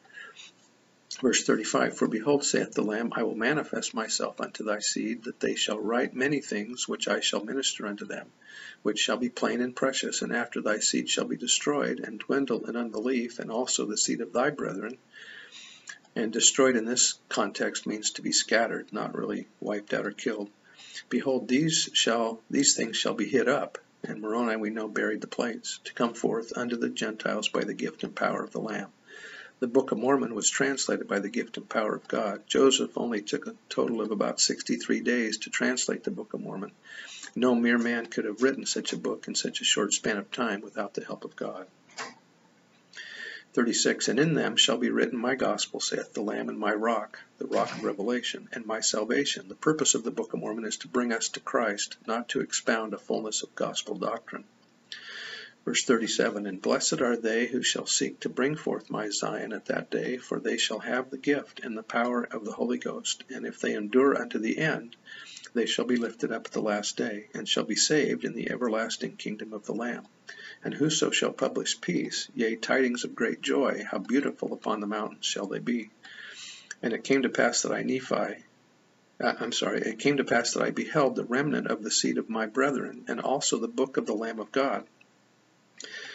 Verse 1.24 1.46
35 1.46 1.98
For 1.98 2.10
behold, 2.10 2.44
saith 2.44 2.74
the 2.74 2.82
Lamb, 2.82 3.14
I 3.16 3.24
will 3.24 3.34
manifest 3.34 3.94
myself 3.94 4.42
unto 4.42 4.66
thy 4.66 4.80
seed, 4.80 5.24
that 5.24 5.40
they 5.40 5.56
shall 5.56 5.80
write 5.80 6.14
many 6.14 6.42
things 6.42 6.86
which 6.86 7.08
I 7.08 7.22
shall 7.22 7.46
minister 7.46 7.88
unto 7.88 8.04
them, 8.04 8.30
which 8.82 9.00
shall 9.00 9.16
be 9.16 9.30
plain 9.30 9.62
and 9.62 9.74
precious, 9.74 10.22
and 10.22 10.36
after 10.36 10.60
thy 10.60 10.80
seed 10.80 11.08
shall 11.08 11.24
be 11.24 11.38
destroyed, 11.38 12.02
and 12.02 12.20
dwindle 12.20 12.66
in 12.66 12.76
unbelief, 12.76 13.40
and 13.40 13.50
also 13.50 13.86
the 13.86 13.96
seed 13.96 14.20
of 14.20 14.34
thy 14.34 14.50
brethren. 14.50 14.98
And 16.14 16.34
destroyed 16.34 16.76
in 16.76 16.84
this 16.84 17.14
context 17.30 17.88
means 17.88 18.12
to 18.12 18.22
be 18.22 18.34
scattered, 18.34 18.92
not 18.92 19.16
really 19.16 19.48
wiped 19.62 19.94
out 19.94 20.06
or 20.06 20.12
killed. 20.12 20.50
Behold, 21.08 21.48
these 21.48 21.90
shall 21.94 22.42
these 22.50 22.76
things 22.76 22.98
shall 22.98 23.14
be 23.14 23.30
hid 23.30 23.48
up, 23.48 23.78
and 24.04 24.20
Moroni 24.20 24.58
we 24.58 24.72
know 24.72 24.90
buried 24.90 25.22
the 25.22 25.28
plates, 25.28 25.80
to 25.86 25.94
come 25.94 26.16
forth 26.16 26.58
unto 26.58 26.76
the 26.76 26.90
Gentiles 26.90 27.48
by 27.48 27.64
the 27.64 27.74
gift 27.74 28.04
and 28.04 28.14
power 28.14 28.44
of 28.44 28.52
the 28.52 28.60
Lamb. 28.60 28.90
The 29.60 29.68
Book 29.68 29.92
of 29.92 29.98
Mormon 29.98 30.36
was 30.36 30.50
translated 30.50 31.08
by 31.08 31.20
the 31.20 31.30
gift 31.30 31.58
and 31.58 31.70
power 31.70 31.96
of 31.96 32.08
God. 32.08 32.44
Joseph 32.48 32.98
only 32.98 33.22
took 33.22 33.48
a 33.48 33.56
total 33.70 34.02
of 34.02 34.12
about 34.12 34.42
63 34.42 35.02
days 35.02 35.38
to 35.40 35.50
translate 35.50 36.04
the 36.04 36.12
Book 36.12 36.34
of 36.34 36.42
Mormon. 36.42 36.72
No 37.36 37.56
mere 37.56 37.78
man 37.78 38.08
could 38.08 38.26
have 38.26 38.42
written 38.42 38.66
such 38.66 38.94
a 38.94 38.98
book 38.98 39.28
in 39.28 39.36
such 39.36 39.62
a 39.62 39.66
short 39.66 39.94
span 39.94 40.18
of 40.18 40.32
time 40.32 40.62
without 40.62 40.94
the 40.94 41.04
help 41.04 41.24
of 41.24 41.36
God. 41.36 41.68
36 43.54 44.08
And 44.08 44.20
in 44.20 44.34
them 44.34 44.56
shall 44.56 44.78
be 44.78 44.90
written 44.90 45.20
my 45.20 45.36
gospel, 45.36 45.80
saith 45.80 46.14
the 46.14 46.22
Lamb, 46.22 46.50
and 46.50 46.58
my 46.58 46.74
rock, 46.74 47.20
the 47.38 47.46
rock 47.46 47.72
of 47.72 47.84
revelation, 47.84 48.50
and 48.52 48.66
my 48.66 48.80
salvation. 48.80 49.48
The 49.48 49.56
purpose 49.56 49.94
of 49.94 50.04
the 50.04 50.12
Book 50.12 50.34
of 50.34 50.40
Mormon 50.40 50.66
is 50.66 50.78
to 50.78 50.88
bring 50.88 51.14
us 51.14 51.30
to 51.30 51.40
Christ, 51.40 51.98
not 52.08 52.30
to 52.30 52.42
expound 52.42 52.94
a 52.94 52.98
fullness 52.98 53.44
of 53.44 53.54
gospel 53.54 53.96
doctrine. 53.96 54.46
Verse 55.66 55.86
37 55.86 56.46
And 56.46 56.62
blessed 56.62 57.00
are 57.00 57.16
they 57.16 57.48
who 57.48 57.64
shall 57.64 57.86
seek 57.86 58.20
to 58.20 58.28
bring 58.28 58.58
forth 58.58 58.90
my 58.90 59.08
Zion 59.08 59.54
at 59.54 59.68
that 59.68 59.90
day, 59.90 60.18
for 60.18 60.38
they 60.38 60.58
shall 60.58 60.80
have 60.80 61.10
the 61.10 61.18
gift 61.18 61.62
and 61.62 61.78
the 61.78 61.84
power 61.84 62.26
of 62.26 62.44
the 62.44 62.52
Holy 62.52 62.78
Ghost. 62.78 63.24
And 63.30 63.46
if 63.46 63.62
they 63.62 63.74
endure 63.74 64.22
unto 64.22 64.40
the 64.40 64.58
end, 64.58 64.98
they 65.54 65.66
shall 65.66 65.86
be 65.86 65.96
lifted 65.96 66.34
up 66.34 66.48
at 66.48 66.52
the 66.52 66.62
last 66.62 66.98
day, 66.98 67.30
and 67.34 67.48
shall 67.48 67.64
be 67.64 67.78
saved 67.78 68.26
in 68.26 68.34
the 68.34 68.52
everlasting 68.52 69.16
kingdom 69.16 69.54
of 69.54 69.66
the 69.66 69.74
Lamb. 69.74 70.06
And 70.66 70.74
whoso 70.74 71.12
shall 71.12 71.32
publish 71.32 71.80
peace, 71.80 72.30
yea, 72.36 72.58
tidings 72.58 73.06
of 73.06 73.16
great 73.16 73.42
joy, 73.42 73.86
how 73.90 74.00
beautiful 74.00 74.52
upon 74.52 74.82
the 74.82 74.88
mountains 74.88 75.26
shall 75.26 75.48
they 75.48 75.60
be. 75.60 75.92
And 76.82 76.92
it 76.92 77.06
came 77.06 77.22
to 77.22 77.30
pass 77.30 77.62
that 77.62 77.72
I, 77.72 77.84
Nephi, 77.84 78.44
uh, 79.22 79.34
I'm 79.40 79.54
sorry, 79.54 79.80
it 79.80 80.00
came 80.00 80.18
to 80.18 80.26
pass 80.26 80.56
that 80.56 80.64
I 80.64 80.72
beheld 80.72 81.16
the 81.16 81.24
remnant 81.24 81.68
of 81.68 81.84
the 81.84 81.92
seed 81.92 82.18
of 82.18 82.30
my 82.30 82.48
brethren, 82.48 83.06
and 83.08 83.22
also 83.22 83.60
the 83.60 83.70
book 83.70 83.96
of 83.96 84.06
the 84.06 84.14
Lamb 84.14 84.42
of 84.42 84.52
God 84.52 84.86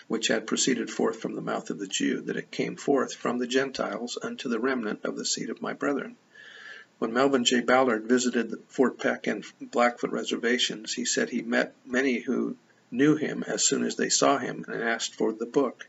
which 0.09 0.29
had 0.29 0.47
proceeded 0.47 0.91
forth 0.91 1.21
from 1.21 1.35
the 1.35 1.41
mouth 1.41 1.71
of 1.71 1.79
the 1.79 1.87
Jew, 1.87 2.23
that 2.23 2.37
it 2.37 2.51
came 2.51 2.77
forth 2.77 3.15
from 3.15 3.39
the 3.39 3.47
Gentiles 3.47 4.19
unto 4.23 4.49
the 4.49 4.59
remnant 4.59 5.05
of 5.05 5.17
the 5.17 5.25
seed 5.25 5.51
of 5.51 5.63
my 5.63 5.75
brethren. 5.75 6.17
When 6.99 7.13
Melvin 7.13 7.45
J. 7.45 7.61
Ballard 7.61 8.07
visited 8.09 8.51
the 8.51 8.61
Fort 8.69 8.99
Peck 8.99 9.27
and 9.27 9.45
Blackfoot 9.61 10.11
reservations, 10.11 10.95
he 10.95 11.05
said 11.05 11.29
he 11.31 11.43
met 11.43 11.75
many 11.87 12.21
who 12.21 12.57
knew 12.91 13.17
him 13.17 13.45
as 13.47 13.65
soon 13.65 13.85
as 13.85 13.97
they 13.97 14.09
saw 14.09 14.39
him 14.39 14.65
and 14.67 14.83
asked 14.83 15.15
for 15.15 15.33
the 15.33 15.47
book 15.47 15.87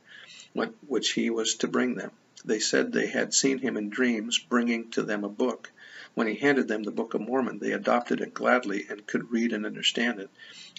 which 0.86 1.14
he 1.14 1.30
was 1.30 1.56
to 1.56 1.68
bring 1.68 1.96
them. 1.96 2.12
They 2.44 2.60
said 2.60 2.92
they 2.92 3.08
had 3.08 3.34
seen 3.34 3.60
him 3.60 3.78
in 3.78 3.90
dreams 3.90 4.38
bringing 4.38 4.92
to 4.92 5.04
them 5.04 5.24
a 5.24 5.30
book. 5.30 5.72
When 6.16 6.28
he 6.28 6.36
handed 6.36 6.68
them 6.68 6.84
the 6.84 6.92
Book 6.92 7.14
of 7.14 7.22
Mormon, 7.22 7.60
they 7.60 7.72
adopted 7.72 8.20
it 8.20 8.34
gladly 8.34 8.88
and 8.90 9.06
could 9.06 9.32
read 9.32 9.54
and 9.54 9.66
understand 9.66 10.20
it. 10.20 10.30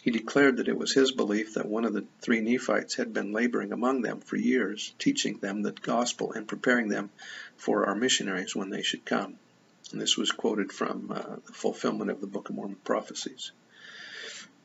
He 0.02 0.10
declared 0.10 0.56
that 0.56 0.68
it 0.68 0.76
was 0.76 0.92
his 0.92 1.12
belief 1.12 1.54
that 1.54 1.68
one 1.68 1.84
of 1.84 1.92
the 1.92 2.04
three 2.20 2.40
Nephites 2.40 2.96
had 2.96 3.12
been 3.12 3.32
laboring 3.32 3.72
among 3.72 4.02
them 4.02 4.20
for 4.20 4.36
years, 4.36 4.92
teaching 4.98 5.38
them 5.38 5.62
the 5.62 5.72
gospel 5.72 6.32
and 6.32 6.48
preparing 6.48 6.88
them 6.88 7.10
for 7.56 7.86
our 7.86 7.94
missionaries 7.94 8.56
when 8.56 8.70
they 8.70 8.82
should 8.82 9.04
come. 9.04 9.38
And 9.92 10.00
this 10.00 10.16
was 10.16 10.32
quoted 10.32 10.72
from 10.72 11.12
uh, 11.12 11.36
the 11.46 11.52
fulfillment 11.52 12.10
of 12.10 12.20
the 12.20 12.26
Book 12.26 12.48
of 12.48 12.56
Mormon 12.56 12.78
prophecies. 12.82 13.52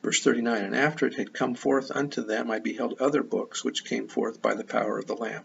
Verse 0.02 0.24
39 0.24 0.64
And 0.64 0.76
after 0.76 1.06
it 1.06 1.14
had 1.14 1.34
come 1.34 1.54
forth 1.54 1.92
unto 1.92 2.24
them, 2.24 2.50
I 2.50 2.60
beheld 2.60 3.00
other 3.00 3.24
books 3.24 3.64
which 3.64 3.86
came 3.86 4.08
forth 4.08 4.42
by 4.42 4.56
the 4.56 4.64
power 4.64 4.98
of 4.98 5.06
the 5.06 5.16
Lamb 5.16 5.44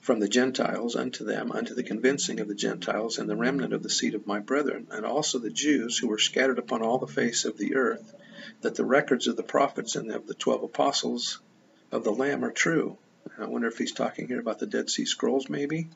from 0.00 0.20
the 0.20 0.28
Gentiles 0.28 0.96
unto 0.96 1.24
them 1.24 1.52
unto 1.52 1.74
the 1.74 1.82
convincing 1.82 2.40
of 2.40 2.48
the 2.48 2.54
Gentiles 2.54 3.18
and 3.18 3.28
the 3.28 3.36
remnant 3.36 3.72
of 3.72 3.82
the 3.82 3.90
seed 3.90 4.14
of 4.14 4.26
my 4.26 4.38
brethren, 4.38 4.86
and 4.90 5.04
also 5.04 5.38
the 5.38 5.50
Jews 5.50 5.98
who 5.98 6.08
were 6.08 6.18
scattered 6.18 6.58
upon 6.58 6.82
all 6.82 6.98
the 6.98 7.06
face 7.06 7.44
of 7.44 7.58
the 7.58 7.74
earth, 7.76 8.14
that 8.62 8.74
the 8.74 8.84
records 8.84 9.26
of 9.26 9.36
the 9.36 9.42
prophets 9.42 9.96
and 9.96 10.10
of 10.10 10.26
the 10.26 10.34
twelve 10.34 10.62
apostles 10.62 11.40
of 11.92 12.04
the 12.04 12.12
Lamb 12.12 12.44
are 12.44 12.50
true. 12.50 12.96
I 13.38 13.46
wonder 13.46 13.68
if 13.68 13.78
he's 13.78 13.92
talking 13.92 14.28
here 14.28 14.40
about 14.40 14.58
the 14.58 14.66
Dead 14.66 14.88
Sea 14.88 15.04
Scrolls, 15.04 15.48
maybe. 15.48 15.88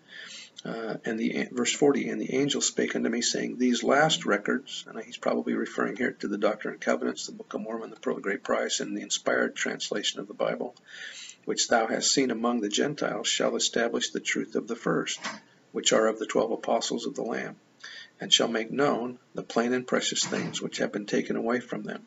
Uh, 0.64 0.96
and 1.04 1.18
the 1.18 1.48
verse 1.52 1.72
40, 1.72 2.08
and 2.08 2.20
the 2.20 2.34
angel 2.34 2.60
spake 2.60 2.96
unto 2.96 3.08
me, 3.10 3.20
saying, 3.20 3.58
These 3.58 3.82
last 3.82 4.24
records, 4.24 4.84
and 4.88 4.98
he's 5.02 5.18
probably 5.18 5.52
referring 5.54 5.96
here 5.96 6.12
to 6.12 6.28
the 6.28 6.38
Doctrine 6.38 6.74
and 6.74 6.80
Covenants, 6.80 7.26
the 7.26 7.32
Book 7.32 7.52
of 7.52 7.60
Mormon, 7.60 7.90
the 7.90 7.96
Pearl 7.96 8.16
of 8.16 8.22
Great 8.22 8.42
Price, 8.42 8.80
and 8.80 8.96
the 8.96 9.02
inspired 9.02 9.54
translation 9.54 10.20
of 10.20 10.28
the 10.28 10.34
Bible, 10.34 10.74
which 11.44 11.68
thou 11.68 11.86
hast 11.86 12.12
seen 12.12 12.30
among 12.30 12.60
the 12.60 12.68
Gentiles, 12.68 13.28
shall 13.28 13.56
establish 13.56 14.10
the 14.10 14.20
truth 14.20 14.54
of 14.54 14.66
the 14.66 14.76
first, 14.76 15.20
which 15.72 15.92
are 15.92 16.06
of 16.06 16.18
the 16.18 16.26
twelve 16.26 16.52
apostles 16.52 17.06
of 17.06 17.14
the 17.14 17.22
Lamb, 17.22 17.56
and 18.20 18.32
shall 18.32 18.48
make 18.48 18.70
known 18.70 19.18
the 19.34 19.42
plain 19.42 19.72
and 19.72 19.86
precious 19.86 20.24
things 20.24 20.62
which 20.62 20.78
have 20.78 20.92
been 20.92 21.06
taken 21.06 21.36
away 21.36 21.60
from 21.60 21.82
them, 21.82 22.06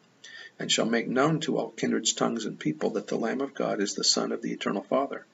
and 0.57 0.71
shall 0.71 0.85
make 0.85 1.07
known 1.07 1.39
to 1.39 1.57
all 1.57 1.69
kindreds, 1.71 2.13
tongues, 2.13 2.45
and 2.45 2.59
people 2.59 2.91
that 2.91 3.07
the 3.07 3.17
Lamb 3.17 3.41
of 3.41 3.53
God 3.53 3.81
is 3.81 3.93
the 3.93 4.03
Son 4.03 4.31
of 4.31 4.41
the 4.41 4.51
Eternal 4.51 4.83
Father 4.83 5.25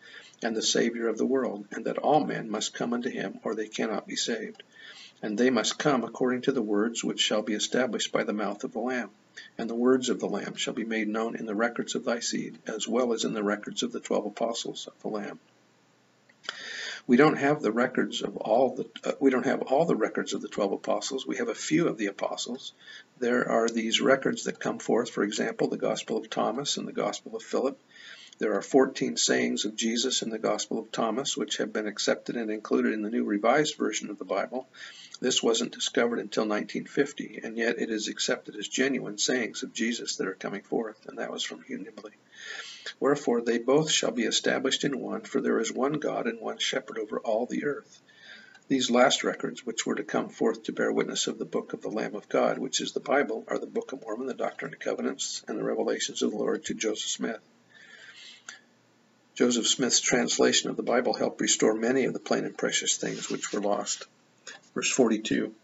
and 0.42 0.56
the 0.56 0.62
Saviour 0.62 1.08
of 1.08 1.18
the 1.18 1.26
world, 1.26 1.66
and 1.72 1.86
that 1.86 1.98
all 1.98 2.26
men 2.26 2.50
must 2.50 2.74
come 2.74 2.94
unto 2.94 3.10
him, 3.10 3.40
or 3.44 3.56
they 3.56 3.68
cannot 3.68 4.08
be 4.08 4.16
saved. 4.16 4.62
And 5.22 5.38
they 5.38 5.50
must 5.50 5.80
come 5.80 6.04
according 6.04 6.42
to 6.42 6.52
the 6.52 6.62
words 6.62 7.02
which 7.04 7.22
shall 7.22 7.42
be 7.42 7.54
established 7.54 8.12
by 8.12 8.26
the 8.26 8.34
mouth 8.34 8.66
of 8.66 8.74
the 8.74 8.80
Lamb. 8.80 9.10
And 9.58 9.68
the 9.68 9.74
words 9.74 10.10
of 10.10 10.20
the 10.20 10.28
Lamb 10.30 10.54
shall 10.54 10.76
be 10.76 10.84
made 10.84 11.08
known 11.08 11.36
in 11.36 11.48
the 11.48 11.56
records 11.56 11.96
of 11.96 12.06
thy 12.06 12.20
seed, 12.20 12.60
as 12.68 12.88
well 12.88 13.14
as 13.14 13.24
in 13.26 13.34
the 13.34 13.42
records 13.44 13.82
of 13.82 13.92
the 13.92 14.00
twelve 14.00 14.28
apostles 14.28 14.86
of 14.88 15.02
the 15.02 15.08
Lamb. 15.08 15.40
We 17.06 17.18
don't 17.18 17.38
have 17.38 17.62
the 17.62 17.72
records 17.72 18.22
of 18.22 18.38
all 18.38 18.76
the 18.76 18.90
uh, 19.04 19.14
we 19.20 19.30
don't 19.30 19.46
have 19.46 19.62
all 19.64 19.86
the 19.86 19.96
records 19.96 20.34
of 20.34 20.42
the 20.42 20.48
12 20.48 20.72
apostles. 20.72 21.28
We 21.28 21.38
have 21.38 21.50
a 21.50 21.56
few 21.56 21.88
of 21.88 21.98
the 21.98 22.06
apostles. 22.06 22.74
There 23.20 23.50
are 23.50 23.68
these 23.68 24.00
records 24.00 24.46
that 24.46 24.60
come 24.60 24.80
forth, 24.80 25.10
for 25.10 25.24
example, 25.24 25.68
the 25.68 25.78
Gospel 25.78 26.18
of 26.18 26.30
Thomas 26.30 26.78
and 26.78 26.88
the 26.88 26.94
Gospel 26.94 27.36
of 27.36 27.44
Philip. 27.44 27.78
There 28.40 28.54
are 28.54 28.62
14 28.62 29.18
sayings 29.18 29.66
of 29.66 29.76
Jesus 29.76 30.22
in 30.22 30.30
the 30.30 30.40
Gospel 30.40 30.80
of 30.80 30.92
Thomas, 30.92 31.38
which 31.38 31.58
have 31.58 31.72
been 31.74 31.88
accepted 31.88 32.36
and 32.36 32.50
included 32.50 32.94
in 32.94 33.02
the 33.02 33.10
New 33.10 33.26
Revised 33.26 33.76
Version 33.78 34.10
of 34.10 34.18
the 34.18 34.26
Bible. 34.26 34.68
This 35.20 35.44
wasn't 35.44 35.74
discovered 35.74 36.20
until 36.20 36.44
1950, 36.44 37.42
and 37.44 37.58
yet 37.58 37.80
it 37.80 37.92
is 37.92 38.08
accepted 38.08 38.56
as 38.56 38.68
genuine 38.68 39.18
sayings 39.18 39.62
of 39.62 39.74
Jesus 39.74 40.16
that 40.16 40.28
are 40.28 40.34
coming 40.34 40.64
forth, 40.64 41.06
and 41.06 41.20
that 41.20 41.32
was 41.32 41.44
from 41.44 41.64
Hugh 41.64 41.80
Nibley. 41.80 42.14
Wherefore 43.00 43.42
they 43.42 43.60
both 43.60 43.90
shall 43.90 44.12
be 44.12 44.26
established 44.26 44.84
in 44.84 45.00
one, 45.00 45.22
for 45.22 45.40
there 45.40 45.58
is 45.58 45.72
one 45.72 45.94
God 45.94 46.28
and 46.28 46.42
one 46.42 46.58
shepherd 46.58 47.00
over 47.00 47.18
all 47.20 47.46
the 47.46 47.64
earth. 47.64 48.02
These 48.68 48.92
last 48.92 49.24
records, 49.24 49.66
which 49.66 49.86
were 49.86 49.96
to 49.96 50.04
come 50.04 50.28
forth 50.28 50.64
to 50.64 50.74
bear 50.74 50.92
witness 50.92 51.28
of 51.28 51.38
the 51.40 51.46
book 51.46 51.72
of 51.72 51.82
the 51.82 51.90
Lamb 51.90 52.14
of 52.14 52.28
God, 52.28 52.58
which 52.58 52.82
is 52.82 52.92
the 52.92 53.00
Bible, 53.00 53.46
are 53.48 53.58
the 53.58 53.68
Book 53.68 53.94
of 53.94 54.02
Mormon, 54.02 54.28
the 54.28 54.34
Doctrine 54.34 54.74
and 54.74 54.82
Covenants, 54.82 55.44
and 55.48 55.58
the 55.58 55.64
Revelations 55.64 56.22
of 56.22 56.32
the 56.32 56.38
Lord 56.38 56.66
to 56.66 56.74
Joseph 56.74 57.10
Smith. 57.10 57.40
Joseph 59.34 59.68
Smith's 59.68 60.02
translation 60.02 60.70
of 60.70 60.76
the 60.76 60.84
Bible 60.84 61.14
helped 61.14 61.40
restore 61.40 61.74
many 61.76 62.04
of 62.04 62.12
the 62.12 62.20
plain 62.20 62.44
and 62.44 62.58
precious 62.58 62.98
things 62.98 63.30
which 63.30 63.54
were 63.54 63.62
lost. 63.62 64.08
Verse 64.76 64.92
42 64.92 65.56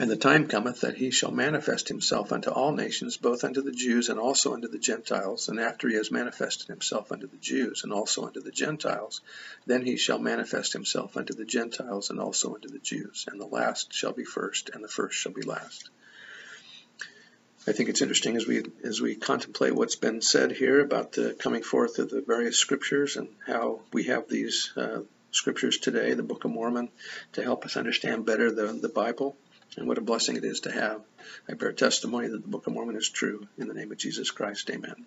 And 0.00 0.10
the 0.10 0.16
time 0.16 0.46
cometh 0.46 0.80
that 0.80 0.96
he 0.96 1.10
shall 1.10 1.30
manifest 1.30 1.88
himself 1.88 2.32
unto 2.32 2.48
all 2.48 2.72
nations, 2.72 3.18
both 3.18 3.44
unto 3.44 3.60
the 3.60 3.70
Jews 3.70 4.08
and 4.08 4.18
also 4.18 4.54
unto 4.54 4.66
the 4.66 4.78
Gentiles. 4.78 5.50
And 5.50 5.60
after 5.60 5.90
he 5.90 5.96
has 5.96 6.10
manifested 6.10 6.68
himself 6.68 7.12
unto 7.12 7.26
the 7.26 7.36
Jews 7.36 7.84
and 7.84 7.92
also 7.92 8.24
unto 8.24 8.40
the 8.40 8.50
Gentiles, 8.50 9.20
then 9.66 9.84
he 9.84 9.98
shall 9.98 10.18
manifest 10.18 10.72
himself 10.72 11.18
unto 11.18 11.34
the 11.34 11.44
Gentiles 11.44 12.08
and 12.08 12.18
also 12.18 12.54
unto 12.54 12.68
the 12.68 12.78
Jews. 12.78 13.26
And 13.30 13.38
the 13.38 13.44
last 13.44 13.92
shall 13.92 14.14
be 14.14 14.24
first, 14.24 14.70
and 14.70 14.82
the 14.82 14.88
first 14.88 15.18
shall 15.18 15.32
be 15.32 15.42
last. 15.42 15.90
I 17.66 17.72
think 17.72 17.90
it's 17.90 18.00
interesting 18.00 18.38
as 18.38 18.46
we 18.46 18.64
as 18.82 19.02
we 19.02 19.16
contemplate 19.16 19.74
what's 19.74 19.96
been 19.96 20.22
said 20.22 20.50
here 20.50 20.80
about 20.80 21.12
the 21.12 21.34
coming 21.34 21.62
forth 21.62 21.98
of 21.98 22.08
the 22.08 22.22
various 22.22 22.56
scriptures 22.56 23.18
and 23.18 23.28
how 23.46 23.80
we 23.92 24.04
have 24.04 24.30
these 24.30 24.72
uh, 24.78 25.00
scriptures 25.30 25.76
today, 25.76 26.14
the 26.14 26.22
Book 26.22 26.46
of 26.46 26.52
Mormon, 26.52 26.88
to 27.34 27.42
help 27.42 27.66
us 27.66 27.76
understand 27.76 28.24
better 28.24 28.50
the, 28.50 28.72
the 28.72 28.88
Bible 28.88 29.36
and 29.76 29.86
what 29.86 29.98
a 29.98 30.02
blessing 30.02 30.36
it 30.36 30.44
is 30.44 30.60
to 30.60 30.72
have. 30.72 31.02
I 31.48 31.54
bear 31.54 31.72
testimony 31.72 32.28
that 32.28 32.42
the 32.42 32.48
Book 32.48 32.66
of 32.66 32.72
Mormon 32.72 32.96
is 32.96 33.08
true. 33.08 33.46
In 33.58 33.68
the 33.68 33.74
name 33.74 33.92
of 33.92 33.98
Jesus 33.98 34.30
Christ, 34.30 34.70
amen. 34.70 35.06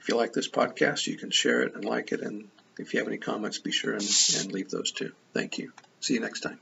If 0.00 0.08
you 0.08 0.16
like 0.16 0.32
this 0.32 0.48
podcast, 0.48 1.06
you 1.06 1.16
can 1.16 1.30
share 1.30 1.62
it 1.62 1.74
and 1.74 1.84
like 1.84 2.12
it. 2.12 2.20
And 2.20 2.48
if 2.78 2.92
you 2.92 3.00
have 3.00 3.08
any 3.08 3.18
comments, 3.18 3.58
be 3.58 3.72
sure 3.72 3.92
and, 3.92 4.02
and 4.38 4.52
leave 4.52 4.70
those 4.70 4.92
too. 4.92 5.12
Thank 5.34 5.58
you. 5.58 5.72
See 6.00 6.14
you 6.14 6.20
next 6.20 6.40
time. 6.40 6.58